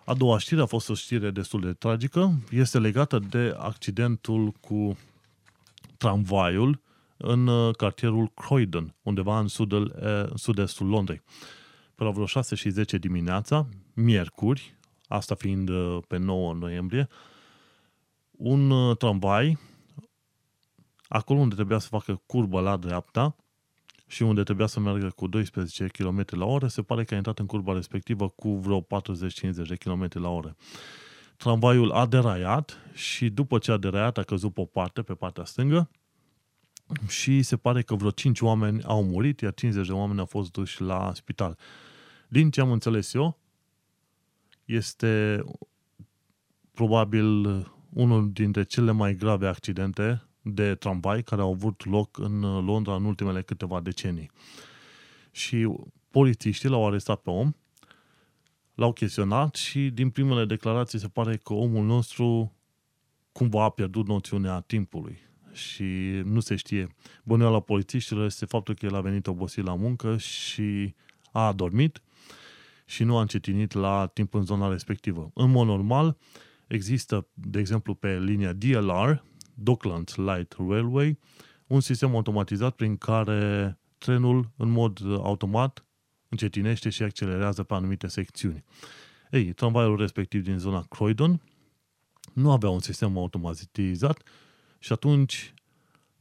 [0.06, 2.40] A doua știre a fost o știre destul de tragică.
[2.52, 4.98] Este legată de accidentul cu
[5.98, 6.82] tramvaiul
[7.18, 11.22] în uh, cartierul Croydon, undeva în sudul, uh, sud-estul Londrei.
[11.96, 14.76] Pe la vreo 6 și 10 dimineața, miercuri,
[15.08, 17.08] asta fiind uh, pe 9 noiembrie,
[18.32, 19.58] un tramvai,
[21.08, 23.36] acolo unde trebuia să facă curbă la dreapta
[24.08, 27.40] și unde trebuia să meargă cu 12 km la oră, se pare că a intrat
[27.40, 28.86] în curba respectivă cu vreo 40-50
[29.68, 30.56] de km la oră.
[31.38, 35.44] Tramvaiul a deraiat și după ce a deraiat a căzut pe o parte, pe partea
[35.44, 35.90] stângă,
[37.08, 40.52] și se pare că vreo 5 oameni au murit, iar 50 de oameni au fost
[40.52, 41.58] duși la spital.
[42.28, 43.40] Din ce am înțeles eu,
[44.66, 45.44] este
[46.74, 47.46] probabil
[47.90, 53.06] unul dintre cele mai grave accidente de tramvai care au avut loc în Londra în
[53.06, 54.32] ultimele câteva decenii.
[55.32, 55.70] Și
[56.10, 57.54] polițiștii l-au arestat pe om,
[58.76, 62.54] l-au chestionat și din primele declarații se pare că omul nostru
[63.32, 65.18] cumva a pierdut noțiunea timpului
[65.58, 65.84] și
[66.24, 66.88] nu se știe.
[67.24, 70.96] Bănuiala polițiștilor este faptul că el a venit obosit la muncă și
[71.32, 72.02] a adormit
[72.86, 75.32] și nu a încetinit la timp în zona respectivă.
[75.34, 76.18] În mod normal,
[76.68, 81.20] există, de exemplu, pe linia DLR, Docklands Light Railway,
[81.68, 85.86] un sistem automatizat prin care trenul, în mod automat,
[86.30, 88.64] încetinește și accelerează pe anumite secțiuni.
[89.32, 91.42] Ei, tramvaiul respectiv din zona Croydon
[92.34, 94.24] nu avea un sistem automatizat
[94.88, 95.54] și atunci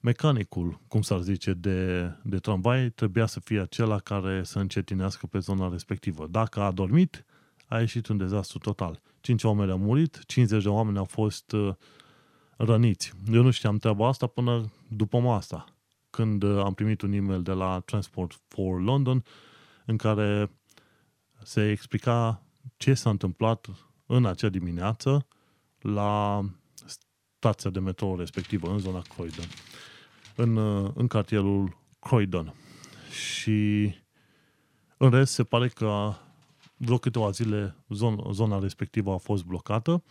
[0.00, 5.38] mecanicul, cum s-ar zice, de, de tramvai trebuia să fie acela care să încetinească pe
[5.38, 6.26] zona respectivă.
[6.26, 7.24] Dacă a dormit,
[7.66, 9.02] a ieșit un dezastru total.
[9.20, 11.74] 5 oameni au murit, 50 de oameni au fost uh,
[12.56, 13.12] răniți.
[13.32, 15.64] Eu nu știam treaba asta până după masa,
[16.10, 19.24] când uh, am primit un e-mail de la Transport for London
[19.84, 20.50] în care
[21.42, 22.42] se explica
[22.76, 23.66] ce s-a întâmplat
[24.06, 25.26] în acea dimineață
[25.78, 26.40] la
[27.46, 29.46] stația de metrou respectivă, în zona Croydon,
[30.34, 32.54] în, uh, în cartierul Croydon.
[33.10, 33.94] Și
[34.96, 36.12] în rest se pare că
[36.76, 40.02] vreo câteva zile zona, zona respectivă a fost blocată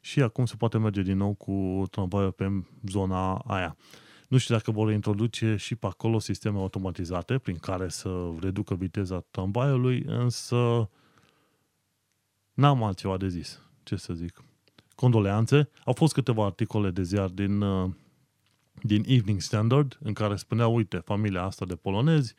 [0.00, 3.76] și acum se poate merge din nou cu tramvaiul pe zona aia.
[4.28, 9.24] Nu știu dacă vor introduce și pe acolo sisteme automatizate prin care să reducă viteza
[9.30, 10.90] tramvaiului, însă
[12.52, 13.60] n-am altceva de zis.
[13.82, 14.42] Ce să zic
[15.02, 15.68] condoleanțe.
[15.84, 17.90] Au fost câteva articole de ziar din, uh,
[18.82, 22.34] din Evening Standard în care spunea, uite, familia asta de polonezi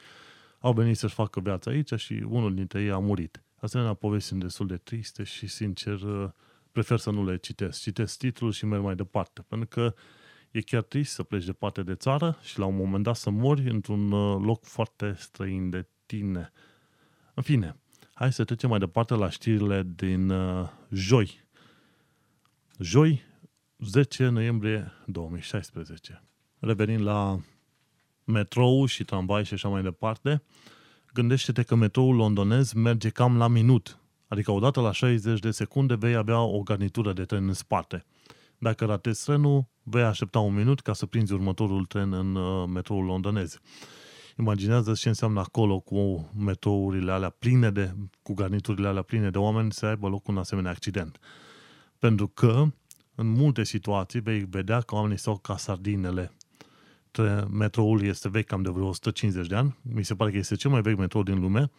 [0.60, 3.44] au venit să-și facă viața aici și unul dintre ei a murit.
[3.60, 6.30] Asemenea, povesti sunt destul de triste și, sincer, uh,
[6.72, 7.82] prefer să nu le citesc.
[7.82, 9.94] Citesc titlul și merg mai departe, pentru că
[10.52, 13.70] e chiar trist să pleci departe de țară și la un moment dat să mori
[13.70, 16.52] într-un uh, loc foarte străin de tine.
[17.34, 17.78] În fine,
[18.14, 21.43] hai să trecem mai departe la știrile din uh, joi,
[22.80, 23.22] joi,
[23.78, 26.24] 10 noiembrie 2016.
[26.60, 27.40] Revenind la
[28.24, 30.44] metrou și tramvai și așa mai departe,
[31.14, 36.16] gândește-te că metroul londonez merge cam la minut, adică odată la 60 de secunde vei
[36.16, 38.06] avea o garnitură de tren în spate.
[38.58, 43.06] Dacă ratezi trenul, vei aștepta un minut ca să prinzi următorul tren în uh, metroul
[43.06, 43.60] londonez.
[44.40, 49.72] Imaginează ce înseamnă acolo cu metrourile alea pline de, cu garniturile alea pline de oameni
[49.72, 51.20] să aibă loc un asemenea accident.
[52.04, 52.66] Pentru că
[53.16, 56.32] în multe situații vei vedea că oamenii stau ca sardinele.
[57.52, 59.78] Metroul este vechi cam de vreo 150 de ani.
[59.82, 61.72] Mi se pare că este cel mai vechi metrou din lume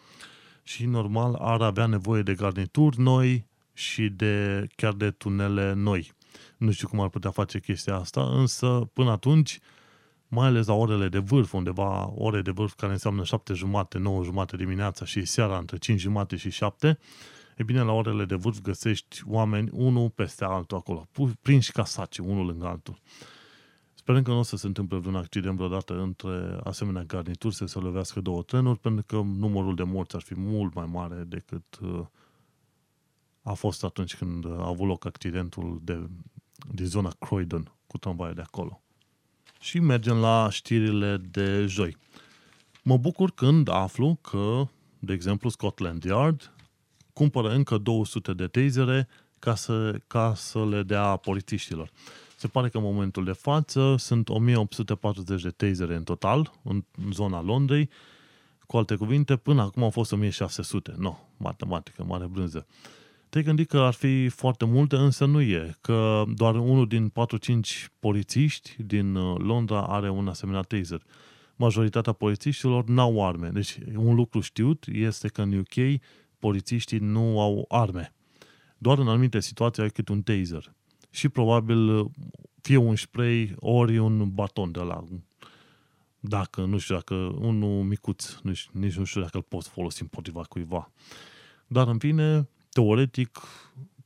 [0.62, 6.12] și normal ar avea nevoie de garnituri noi și de chiar de tunele noi.
[6.56, 9.58] Nu știu cum ar putea face chestia asta, însă până atunci,
[10.28, 14.24] mai ales la orele de vârf, undeva ore de vârf care înseamnă 7 jumate, 9
[14.24, 16.98] jumate dimineața și seara între 5 jumate și 7,
[17.56, 21.06] E bine, la orele de vârf găsești oameni unul peste altul acolo,
[21.42, 22.98] prinși ca saci, unul lângă altul.
[23.94, 27.78] Sperăm că nu o să se întâmple vreun accident vreodată între asemenea garnituri să se
[27.78, 32.06] lovească două trenuri, pentru că numărul de morți ar fi mult mai mare decât uh,
[33.42, 36.08] a fost atunci când a avut loc accidentul de,
[36.72, 38.82] din zona Croydon cu tramvaiul de acolo.
[39.60, 41.96] Și mergem la știrile de joi.
[42.82, 44.66] Mă bucur când aflu că,
[44.98, 46.53] de exemplu, Scotland Yard
[47.14, 51.90] cumpără încă 200 de tasere ca să, ca să le dea polițiștilor.
[52.36, 57.42] Se pare că în momentul de față sunt 1840 de tasere în total în zona
[57.42, 57.90] Londrei.
[58.66, 60.94] Cu alte cuvinte, până acum au fost 1600.
[60.98, 62.66] No, matematică, mare brânză.
[63.28, 67.12] Te gândi că ar fi foarte multe, însă nu e, că doar unul din 4-5
[67.98, 71.02] polițiști din uh, Londra are un asemenea taser.
[71.56, 73.48] Majoritatea polițiștilor n-au arme.
[73.48, 76.00] Deci un lucru știut este că în UK
[76.44, 78.12] polițiștii nu au arme.
[78.78, 80.74] Doar în anumite situații ai cât un taser.
[81.10, 82.10] Și probabil
[82.60, 85.04] fie un spray, ori un baton de la
[86.20, 90.42] dacă, nu știu, dacă unul micuț, nici, nici nu știu dacă îl poți folosi împotriva
[90.42, 90.90] cuiva.
[91.66, 93.38] Dar, în fine, teoretic,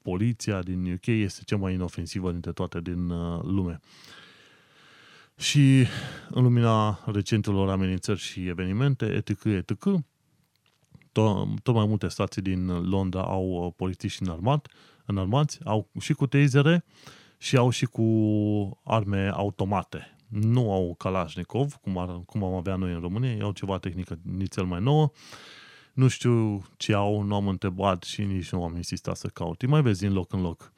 [0.03, 3.81] poliția din UK este cea mai inofensivă dintre toate din uh, lume.
[5.37, 5.87] Și
[6.31, 9.73] în lumina recentelor amenințări și evenimente, etc., etc.,
[11.13, 14.69] tot, tot mai multe stații din Londra au uh, polițiști înarmat,
[15.07, 16.85] înarmați, au și cu tasere
[17.39, 18.03] și au și cu
[18.85, 20.17] arme automate.
[20.29, 24.65] Nu au Kalashnikov, cum, ar, cum am avea noi în România, au ceva tehnică nițel
[24.65, 25.11] mai nouă.
[25.93, 29.63] Nu știu ce au, nu am întrebat și nici nu am insistat să caut.
[29.63, 30.73] Îi mai vezi din loc în loc.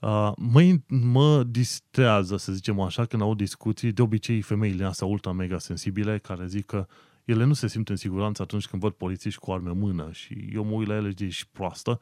[0.00, 5.32] Uh, mă, mă distrează, să zicem așa, când au discuții, de obicei femeile astea ultra
[5.32, 6.86] mega sensibile, care zic că
[7.26, 10.48] ele nu se simt în siguranță atunci când văd polițiști cu arme în mână și
[10.52, 12.00] eu mă uit la ele și ești proastă,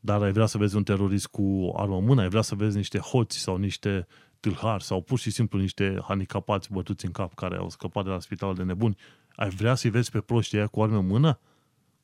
[0.00, 2.76] dar ai vrea să vezi un terorist cu armă în mână, ai vrea să vezi
[2.76, 4.06] niște hoți sau niște
[4.40, 8.20] tâlhari sau pur și simplu niște handicapați bătuți în cap care au scăpat de la
[8.20, 8.96] spital de nebuni,
[9.36, 11.40] ai vrea să-i vezi pe proștii aia cu arme în mână?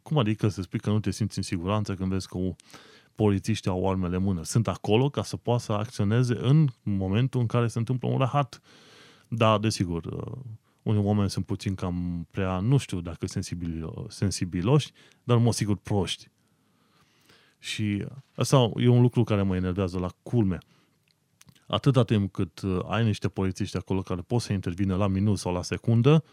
[0.03, 2.39] Cum adică să spui că nu te simți în siguranță când vezi că
[3.15, 4.43] polițiștii au armele în mână?
[4.45, 8.61] Sunt acolo ca să poată să acționeze în momentul în care se întâmplă un rahat.
[9.29, 10.33] Da, desigur,
[10.83, 14.93] unii oameni sunt puțin cam prea, nu știu dacă sensibil, sensibiloși,
[15.25, 16.29] dar mă sigur proști.
[17.59, 20.59] Și asta e un lucru care mă enervează la culme.
[21.67, 25.53] Atâta timp cât uh, ai niște polițiști acolo care pot să intervină la minut sau
[25.53, 26.25] la secundă,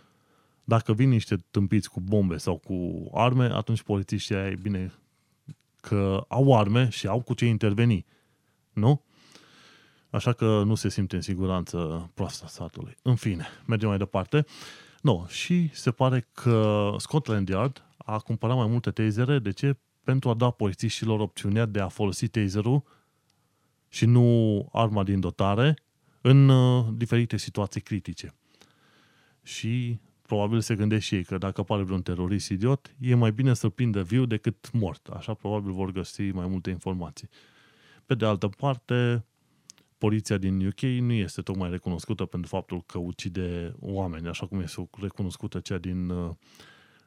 [0.64, 4.94] dacă vin niște tâmpiți cu bombe sau cu arme, atunci polițiștii ai bine
[5.82, 8.06] că au arme și au cu ce interveni.
[8.74, 9.04] Nu?
[10.10, 12.96] Așa că nu se simte în siguranță proasta satului.
[13.02, 14.46] În fine, mergem mai departe.
[15.02, 19.40] No, și se pare că Scotland Yard a cumpărat mai multe tasere.
[19.40, 19.78] De ce?
[20.04, 22.84] Pentru a da polițiștilor opțiunea de a folosi taserul
[23.88, 25.74] și nu arma din dotare
[26.22, 28.36] în uh, diferite situații critice.
[29.44, 33.54] Și probabil se gândește și ei că dacă apare vreun terorist idiot, e mai bine
[33.54, 35.08] să-l prindă viu decât mort.
[35.08, 37.30] Așa probabil vor găsi mai multe informații.
[38.06, 39.26] Pe de altă parte,
[40.00, 44.90] poliția din UK nu este tocmai recunoscută pentru faptul că ucide oameni, așa cum este
[45.02, 46.36] recunoscută cea din, uh,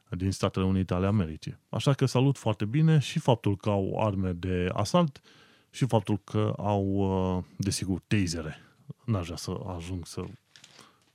[0.08, 1.58] din Statele Unite ale Americii.
[1.68, 5.20] Așa că salut foarte bine și faptul că au arme de asalt
[5.70, 8.56] și faptul că au, uh, desigur, tasere.
[9.04, 10.24] N-aș vrea să ajung să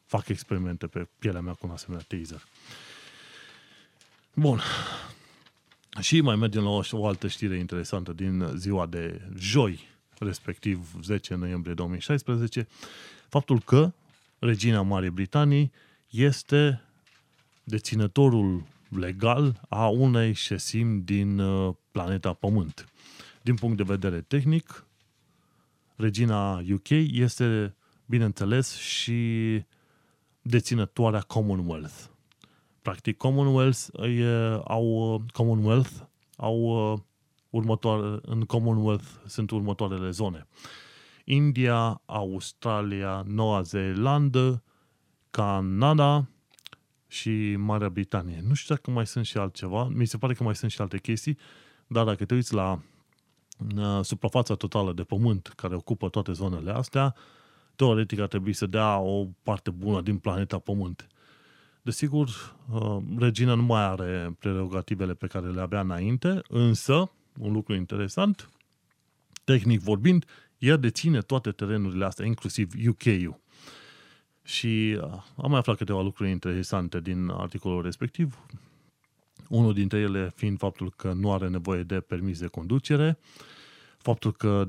[0.06, 2.44] fac experimente pe pielea mea cu un asemenea taser.
[4.34, 4.60] Bun.
[6.00, 11.36] Și mai mergem la o, o altă știre interesantă din ziua de joi, respectiv 10
[11.36, 12.68] noiembrie 2016,
[13.30, 13.94] faptul că
[14.40, 15.72] regina Marii Britanii
[16.10, 16.82] este
[17.64, 22.86] deținătorul legal a unei șesimi din uh, planeta Pământ.
[23.42, 24.86] Din punct de vedere tehnic,
[25.96, 27.76] regina UK este,
[28.06, 29.62] bineînțeles, și
[30.42, 32.04] deținătoarea Commonwealth.
[32.82, 34.26] Practic, Commonwealth, e,
[34.64, 35.92] au, Commonwealth
[36.38, 37.00] au uh,
[37.58, 40.48] următoare, în Commonwealth sunt următoarele zone.
[41.24, 44.64] India, Australia, Noua Zeelandă,
[45.32, 46.28] Canada
[47.08, 48.44] și Marea Britanie.
[48.48, 50.98] Nu știu dacă mai sunt și altceva, mi se pare că mai sunt și alte
[50.98, 51.38] chestii,
[51.88, 52.80] dar dacă te uiți la
[53.76, 57.16] uh, suprafața totală de pământ care ocupă toate zonele astea,
[57.76, 61.08] teoretic ar trebui să dea o parte bună din planeta Pământ.
[61.82, 67.74] Desigur, uh, regina nu mai are prerogativele pe care le avea înainte, însă un lucru
[67.74, 68.50] interesant,
[69.44, 70.26] tehnic vorbind,
[70.58, 73.40] ea deține toate terenurile astea, inclusiv UK-ul.
[74.44, 78.38] Și uh, am mai aflat câteva lucruri interesante din articolul respectiv.
[79.50, 83.18] Unul dintre ele fiind faptul că nu are nevoie de permis de conducere,
[83.98, 84.68] faptul că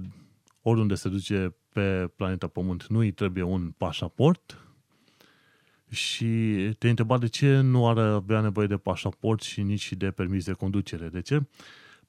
[0.62, 4.69] oriunde se duce pe planeta Pământ nu îi trebuie un pașaport
[5.91, 6.27] și
[6.79, 10.53] te întreba de ce nu are avea nevoie de pașaport și nici de permis de
[10.53, 11.09] conducere.
[11.09, 11.43] De ce?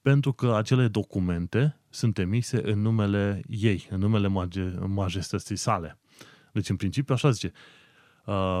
[0.02, 5.98] Pentru că acele documente sunt emise în numele ei, în numele mage- majestății sale.
[6.52, 7.52] Deci, în principiu, așa zice,
[8.26, 8.60] uh,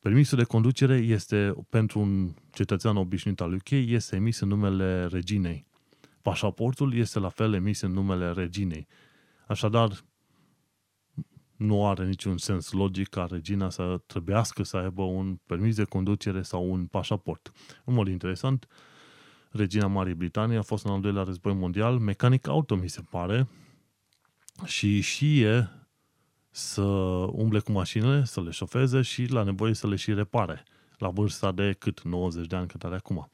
[0.00, 5.66] permisul de conducere este, pentru un cetățean obișnuit al UK, este emis în numele reginei.
[6.22, 8.86] Pașaportul este la fel emis în numele reginei.
[9.46, 10.04] Așadar,
[11.56, 16.42] nu are niciun sens logic ca regina să trebuiască să aibă un permis de conducere
[16.42, 17.52] sau un pașaport.
[17.84, 18.66] În mod interesant,
[19.56, 23.48] regina Marii Britanii a fost în al doilea război mondial mecanic auto, mi se pare,
[24.64, 25.68] și și e
[26.50, 26.82] să
[27.32, 30.62] umble cu mașinile, să le șofeze și la nevoie să le și repare.
[30.98, 32.02] La vârsta de cât?
[32.02, 33.30] 90 de ani cât are acum.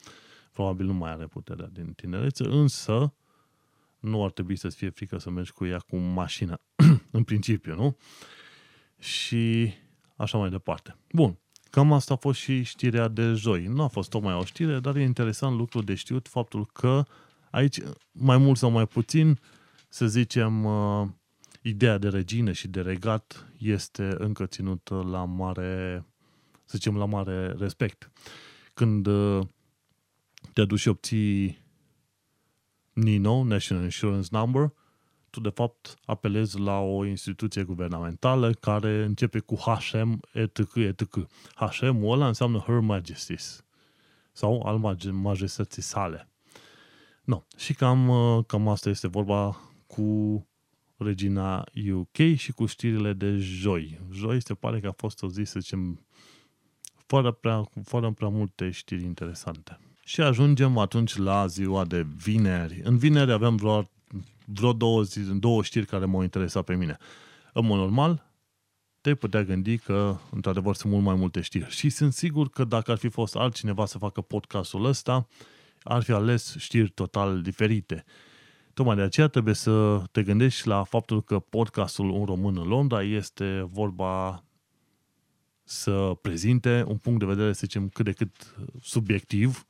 [0.53, 3.15] Probabil nu mai are puterea din tinerețe, însă
[3.99, 6.61] nu ar trebui să-ți fie frică să mergi cu ea cu mașina,
[7.11, 7.97] în principiu, nu?
[8.99, 9.73] Și
[10.17, 10.97] așa mai departe.
[11.13, 11.39] Bun,
[11.73, 13.67] cam asta a fost și știrea de joi.
[13.67, 17.05] Nu a fost tocmai o știre, dar e interesant lucru de știut faptul că
[17.51, 17.79] aici,
[18.13, 19.39] mai mult sau mai puțin,
[19.89, 21.09] să zicem, uh,
[21.63, 26.05] ideea de regină și de regat este încă ținută la mare,
[26.65, 28.11] să zicem, la mare respect.
[28.75, 29.47] Când uh,
[30.53, 31.65] te duci și obții
[32.93, 34.73] NINO, National Insurance Number,
[35.33, 41.29] tu de fapt apelezi la o instituție guvernamentală care începe cu HM, etc., etc.
[41.55, 43.65] HM-ul ăla înseamnă Her Majesty's
[44.33, 46.29] sau al majestății sale.
[47.25, 47.43] No.
[47.57, 50.47] Și cam, uh, cam asta este vorba cu
[50.97, 54.01] regina UK și cu știrile de joi.
[54.13, 56.07] Joi se pare că a fost o zi, să zicem,
[57.07, 59.79] fără prea, fără prea multe știri interesante.
[60.05, 62.81] Și ajungem atunci la ziua de vineri.
[62.85, 63.91] În vineri avem vreo,
[64.45, 66.97] vreo două, zi, două știri care m-au interesat pe mine.
[67.53, 68.31] În mod normal,
[69.01, 71.71] te putea gândi că, într-adevăr, sunt mult mai multe știri.
[71.71, 75.29] Și sunt sigur că dacă ar fi fost altcineva să facă podcastul ăsta,
[75.83, 78.05] ar fi ales știri total diferite.
[78.75, 83.03] Tocmai de aceea trebuie să te gândești la faptul că podcastul Un Român în Londra
[83.03, 84.45] este vorba
[85.65, 89.67] să prezinte un punct de vedere, să zicem, cât de cât subiectiv,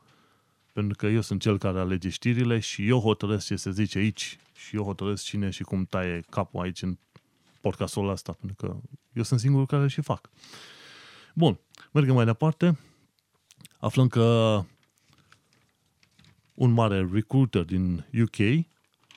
[0.73, 4.39] pentru că eu sunt cel care alege știrile și eu hotărăsc ce se zice aici
[4.55, 6.99] și eu hotărăsc cine și cum taie capul aici în
[7.61, 8.77] podcastul ăsta, pentru că
[9.13, 10.31] eu sunt singurul care și fac.
[11.35, 11.59] Bun,
[11.93, 12.79] mergem mai departe.
[13.79, 14.61] Aflăm că
[16.55, 18.65] un mare recruiter din UK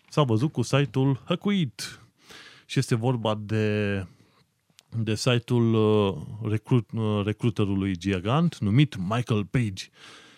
[0.10, 2.00] s-a văzut cu site-ul hăcuit.
[2.66, 4.06] Și este vorba de,
[4.90, 9.84] de site-ul uh, recrut, uh, recruiterului gigant numit Michael Page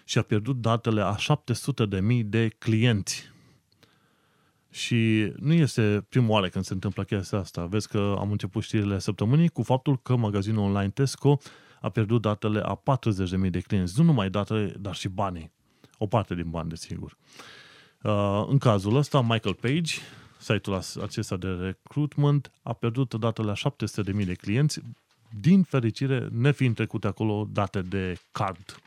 [0.08, 3.32] și a pierdut datele a 700.000 de mii de clienți.
[4.72, 7.66] Și nu este prima oară când se întâmplă chestia asta.
[7.66, 11.40] Vezi că am început știrile săptămânii cu faptul că magazinul online Tesco
[11.82, 12.82] a pierdut datele a
[13.44, 13.94] 40.000 de clienți.
[13.98, 15.52] Nu numai datele, dar și banii.
[15.98, 17.18] O parte din bani, desigur.
[18.04, 19.94] Uh, în cazul ăsta, Michael Page,
[20.40, 23.72] site-ul acesta de recruitment, a pierdut datele la
[24.20, 24.82] 700.000 de clienți,
[25.40, 28.80] din fericire, nefiind trecute acolo date de card.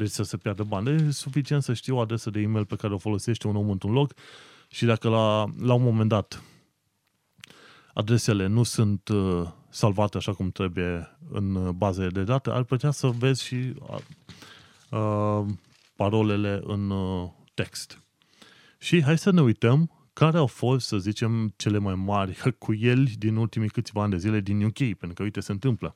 [0.00, 0.84] Deci să se piardă bani.
[0.84, 3.70] Deci e suficient să știi o adresă de e-mail pe care o folosește un om
[3.70, 4.12] într-un loc
[4.68, 6.42] și dacă la, la un moment dat
[7.94, 13.06] adresele nu sunt uh, salvate așa cum trebuie în bazele de date, ar putea să
[13.06, 13.74] vezi și
[14.90, 15.44] uh,
[15.96, 18.02] parolele în uh, text.
[18.78, 23.36] Și hai să ne uităm care au fost, să zicem, cele mai mari hăcuieli din
[23.36, 25.94] ultimii câțiva ani de zile din UK, pentru că, uite, se întâmplă.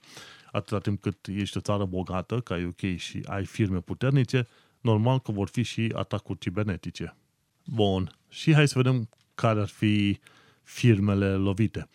[0.55, 4.47] Atâta timp cât ești o țară bogată, ca UK, și ai firme puternice,
[4.81, 7.17] normal că vor fi și atacuri cibernetice.
[7.65, 8.19] Bun.
[8.29, 10.19] Și hai să vedem care ar fi
[10.63, 11.89] firmele lovite.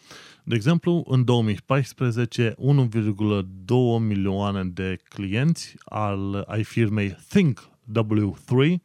[0.44, 8.76] De exemplu, în 2014, 1,2 milioane de clienți al, ai firmei Think W3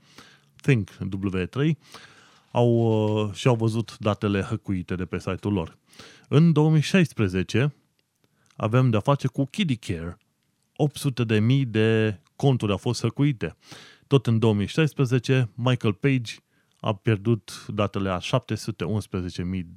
[0.61, 1.71] Think W3
[2.51, 5.79] au, uh, și-au văzut datele hăcuite de pe site-ul lor.
[6.29, 7.75] În 2016
[8.57, 10.19] avem de-a face cu Kiddie Care.
[10.77, 13.57] 800 de mii de conturi au fost hăcuite.
[14.07, 16.35] Tot în 2016, Michael Page
[16.81, 18.27] a pierdut datele a 711.000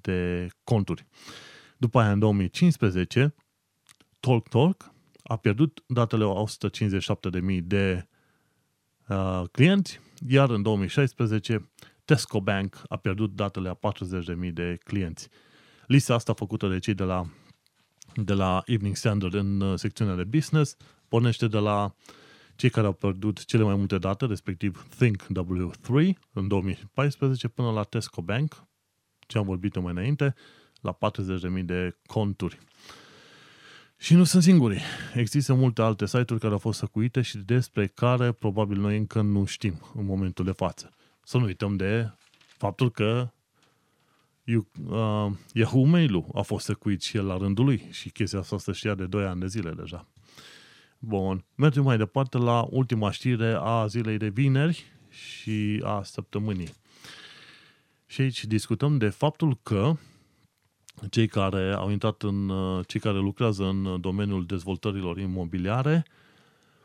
[0.02, 1.06] de conturi.
[1.78, 3.36] După aia, în 2015,
[4.20, 4.92] Talk Talk
[5.24, 6.44] a pierdut datele a
[7.58, 8.08] 157.000 de
[9.08, 11.70] uh, clienți iar în 2016
[12.06, 13.92] Tesco Bank a pierdut datele a
[14.46, 15.30] 40.000 de clienți.
[15.88, 17.30] Lista asta făcută de cei de la,
[18.24, 21.96] de la Evening Standard în uh, secțiunea de business pornește de la
[22.56, 27.84] cei care au pierdut cele mai multe date, respectiv Think W3 în 2014 până la
[27.84, 28.68] Tesco Bank,
[29.20, 30.36] ce am vorbit mai înainte,
[30.82, 30.98] la
[31.58, 32.60] 40.000 de conturi.
[33.98, 34.82] Și nu sunt singuri.
[35.14, 39.46] Există multe alte site-uri care au fost săcuite și despre care probabil noi încă nu
[39.46, 40.90] știm în momentul de față.
[41.24, 43.37] să nu uităm de faptul că uh,
[45.54, 48.96] Yahoo Mail-ul a fost secuit și el la rândul lui și chestia asta se știa
[48.96, 50.08] de 2 ani de zile deja.
[51.00, 56.70] Bun, mergem mai departe la ultima știre a zilei de vineri și a săptămânii.
[58.06, 59.94] Și aici discutăm de faptul că
[61.10, 62.52] cei care au intrat în,
[62.88, 66.06] cei care lucrează în domeniul dezvoltărilor imobiliare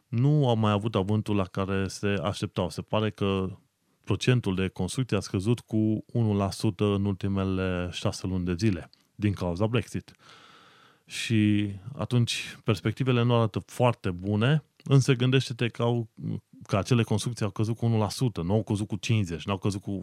[0.09, 2.71] nu au mai avut avântul la care se așteptau.
[2.71, 3.59] Se pare că
[4.05, 9.67] procentul de construcție a scăzut cu 1% în ultimele șase luni de zile din cauza
[9.67, 10.13] Brexit.
[11.07, 16.09] Și atunci perspectivele nu arată foarte bune, însă gândește-te că, au,
[16.67, 18.09] că acele construcții au căzut cu
[18.41, 18.99] 1%, nu au căzut cu 50%,
[19.45, 20.01] nu au căzut cu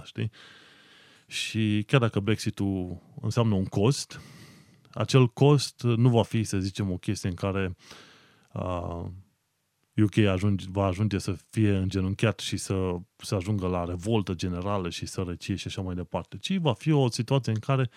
[0.00, 0.30] 100%, știi?
[1.26, 4.20] Și chiar dacă Brexit-ul înseamnă un cost,
[4.92, 7.76] acel cost nu va fi, să zicem, o chestie în care
[8.52, 9.04] uh,
[10.02, 15.06] UK ajunge, va ajunge să fie îngenunchiat și să, să ajungă la revoltă generală și
[15.06, 17.90] sărăcie și așa mai departe, ci va fi o situație în care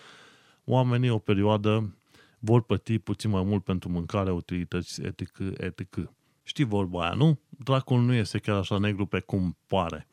[0.64, 1.94] oamenii o perioadă
[2.38, 6.10] vor plăti puțin mai mult pentru mâncare, utilități, etc., etc.
[6.42, 7.38] Știi vorba aia, nu?
[7.48, 10.06] Dracul nu este chiar așa negru pe cum pare.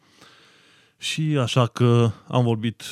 [0.97, 2.83] Și așa că am vorbit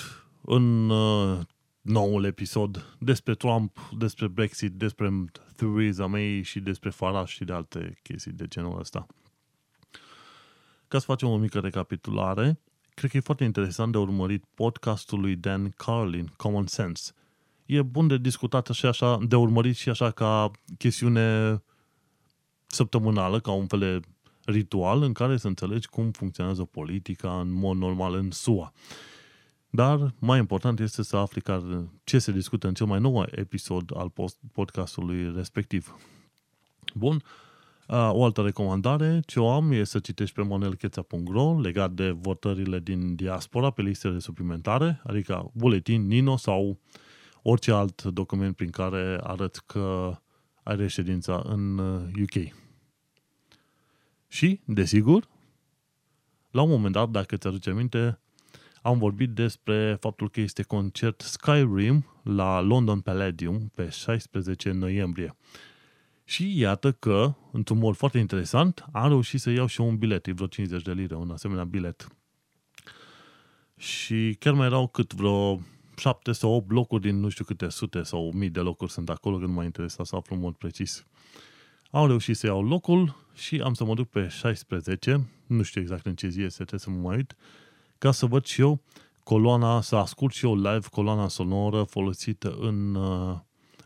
[0.41, 1.39] în uh,
[1.85, 5.25] noul episod despre Trump, despre Brexit, despre
[5.55, 9.05] Theresa May și despre Farage și de alte chestii de genul ăsta.
[10.87, 12.59] Ca să facem o mică recapitulare,
[12.93, 17.11] cred că e foarte interesant de urmărit podcastul lui Dan Carlin, Common Sense.
[17.65, 21.61] E bun de discutat și așa, de urmărit și așa ca chestiune
[22.67, 23.99] săptămânală, ca un fel de
[24.45, 28.73] ritual în care să înțelegi cum funcționează politica în mod normal în SUA.
[29.75, 33.91] Dar mai important este să afli care, ce se discută în cel mai nou episod
[33.95, 34.11] al
[34.51, 35.95] podcastului respectiv.
[36.93, 37.23] Bun,
[37.87, 43.15] o altă recomandare ce o am e să citești pe monelcheța.ro legat de votările din
[43.15, 46.79] diaspora pe listele suplimentare, adică buletin, Nino sau
[47.41, 50.17] orice alt document prin care arăți că
[50.63, 51.77] ai reședința în
[52.21, 52.53] UK.
[54.27, 55.27] Și, desigur,
[56.51, 58.19] la un moment dat, dacă ți-aduce aminte,
[58.85, 65.35] am vorbit despre faptul că este concert Skyrim la London Palladium pe 16 noiembrie.
[66.23, 70.31] Și iată că, într-un mod foarte interesant, am reușit să iau și un bilet, e
[70.31, 72.07] vreo 50 de lire, un asemenea bilet.
[73.77, 75.59] Și chiar mai erau cât vreo
[75.97, 79.37] 7 sau 8 locuri din nu știu câte sute sau mii de locuri sunt acolo,
[79.37, 81.05] că nu m-a interesat să aflu în mod precis.
[81.91, 86.05] Am reușit să iau locul și am să mă duc pe 16, nu știu exact
[86.05, 87.35] în ce zi este, trebuie să mă mai uit,
[87.97, 88.81] ca să văd și eu
[89.23, 93.37] coloana, să ascult și eu live coloana sonoră folosită în, uh,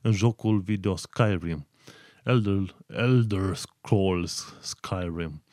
[0.01, 1.67] în jocul video Skyrim.
[2.23, 5.43] Elder, Elder Scrolls Skyrim.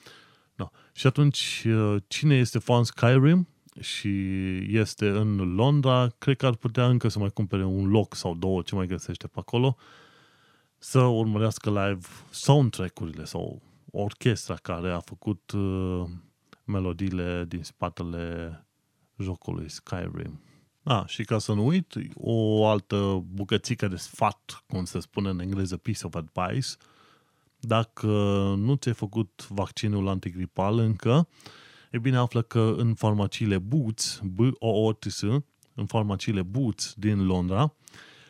[0.54, 0.70] Da.
[0.92, 3.48] Și atunci, uh, cine este fan Skyrim
[3.80, 4.18] și
[4.78, 8.62] este în Londra, cred că ar putea încă să mai cumpere un loc sau două,
[8.62, 9.76] ce mai găsește pe acolo,
[10.78, 16.02] să urmărească live soundtrack-urile sau orchestra care a făcut uh,
[16.66, 18.66] melodiile din spatele
[19.18, 20.40] jocului Skyrim.
[20.82, 25.40] Ah, și ca să nu uit, o altă bucățică de sfat, cum se spune în
[25.40, 26.68] engleză, piece of advice,
[27.60, 28.06] dacă
[28.58, 31.28] nu ți-ai făcut vaccinul antigripal încă,
[31.90, 35.20] e bine află că în farmaciile Boots, b o o t s
[35.74, 37.74] în farmaciile Boots din Londra,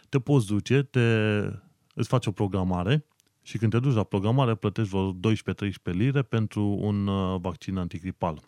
[0.08, 1.00] te poți duce, te,
[1.94, 3.06] îți faci o programare
[3.46, 5.16] și când te duci la programare plătești vreo 12-13
[5.82, 8.42] lire pentru un uh, vaccin antigripal.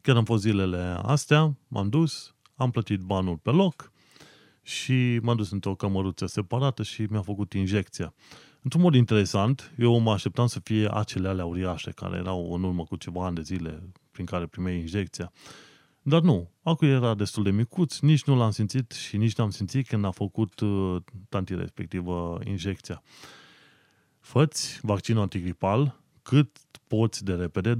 [0.00, 3.92] Chiar am fost zilele astea, m-am dus, am plătit banul pe loc
[4.62, 8.14] și m-am dus într-o cămăruță separată și mi-a făcut injecția.
[8.62, 12.84] Într-un mod interesant, eu mă așteptam să fie acele alea uriașe care erau în urmă
[12.84, 15.32] cu ceva ani de zile prin care primeai injecția.
[16.02, 19.86] Dar nu, acum era destul de micuț, nici nu l-am simțit și nici n-am simțit
[19.86, 20.96] când a făcut uh,
[21.28, 23.02] tanti respectivă injecția.
[24.32, 26.56] Făți vaccinul antigripal cât
[26.86, 27.76] poți de repede, 12-13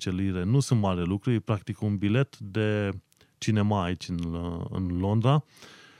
[0.00, 2.90] lire nu sunt mare lucru, e practic un bilet de
[3.38, 4.18] cinema aici în,
[4.70, 5.44] în Londra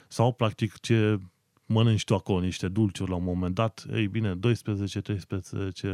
[0.07, 1.19] sau practic ce
[1.67, 4.39] mănânci tu acolo, niște dulciuri la un moment dat, ei bine, 12-13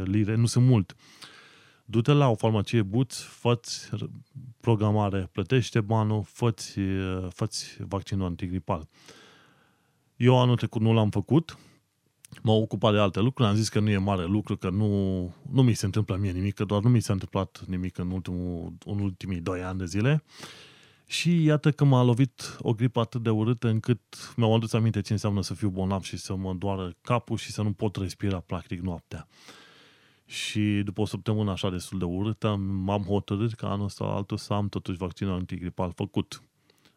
[0.03, 0.95] lire nu sunt mult.
[1.85, 3.59] Du-te la o farmacie Boots, fă
[4.59, 6.79] programare, plătește banul, fă-ți,
[7.29, 8.87] fă vaccinul antigripal.
[10.15, 11.57] Eu anul trecut nu l-am făcut,
[12.41, 15.33] m au ocupat de alte lucruri, am zis că nu e mare lucru, că nu,
[15.51, 18.73] nu mi se întâmplă mie nimic, că doar nu mi s-a întâmplat nimic în, ultimul,
[18.85, 20.23] în ultimii doi ani de zile.
[21.07, 24.01] Și iată că m-a lovit o gripă atât de urâtă încât
[24.35, 27.61] mi-am adus aminte ce înseamnă să fiu bolnav și să mă doară capul și să
[27.61, 29.27] nu pot respira practic noaptea.
[30.25, 34.53] Și după o săptămână așa destul de urâtă, m-am hotărât ca anul ăsta altul să
[34.53, 36.43] am totuși vaccinul antigripal făcut.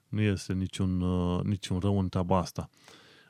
[0.08, 2.70] Nu este niciun, uh, niciun rău în treaba asta.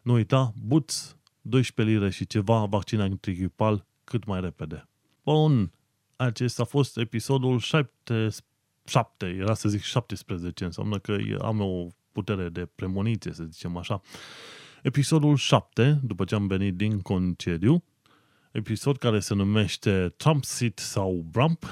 [0.03, 4.89] Nu uita, buți 12 lire și ceva vaccin antigripal cât mai repede.
[5.25, 5.73] Bun,
[6.17, 8.29] acesta a fost episodul 7,
[8.85, 14.01] 7, era să zic 17, înseamnă că am o putere de premoniție, să zicem așa.
[14.83, 17.85] Episodul 7, după ce am venit din concediu,
[18.51, 21.65] episod care se numește Trump Seat sau Brump,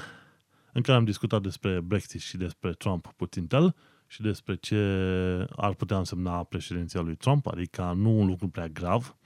[0.73, 3.75] în care am discutat despre Brexit și despre Trump puțin tel
[4.07, 4.77] și despre ce
[5.55, 9.16] ar putea însemna președinția lui Trump, adică nu un lucru prea grav.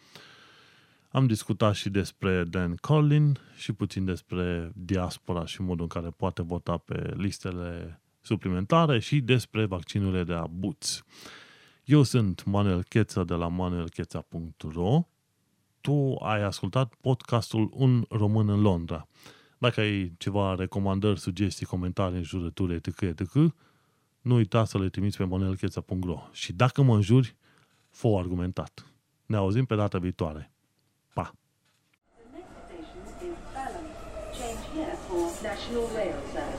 [1.12, 6.42] Am discutat și despre Dan Carlin și puțin despre diaspora și modul în care poate
[6.42, 11.04] vota pe listele suplimentare și despre vaccinurile de abuți.
[11.86, 15.08] Eu sunt Manuel Cheța de la manuelcheța.ro
[15.82, 19.08] Tu ai ascultat podcastul Un Român în Londra.
[19.58, 23.34] Dacă ai ceva recomandări, sugestii, comentarii, înjurături, etc., etc.,
[24.22, 27.36] nu uita să le trimiți pe manuelcheța.ro Și dacă mă înjuri,
[27.90, 28.86] fă argumentat.
[29.26, 30.51] Ne auzim pe data viitoare.
[31.16, 31.32] Pa!
[32.18, 33.88] The next station is Balham.
[34.34, 36.51] Change here for National Rail Service.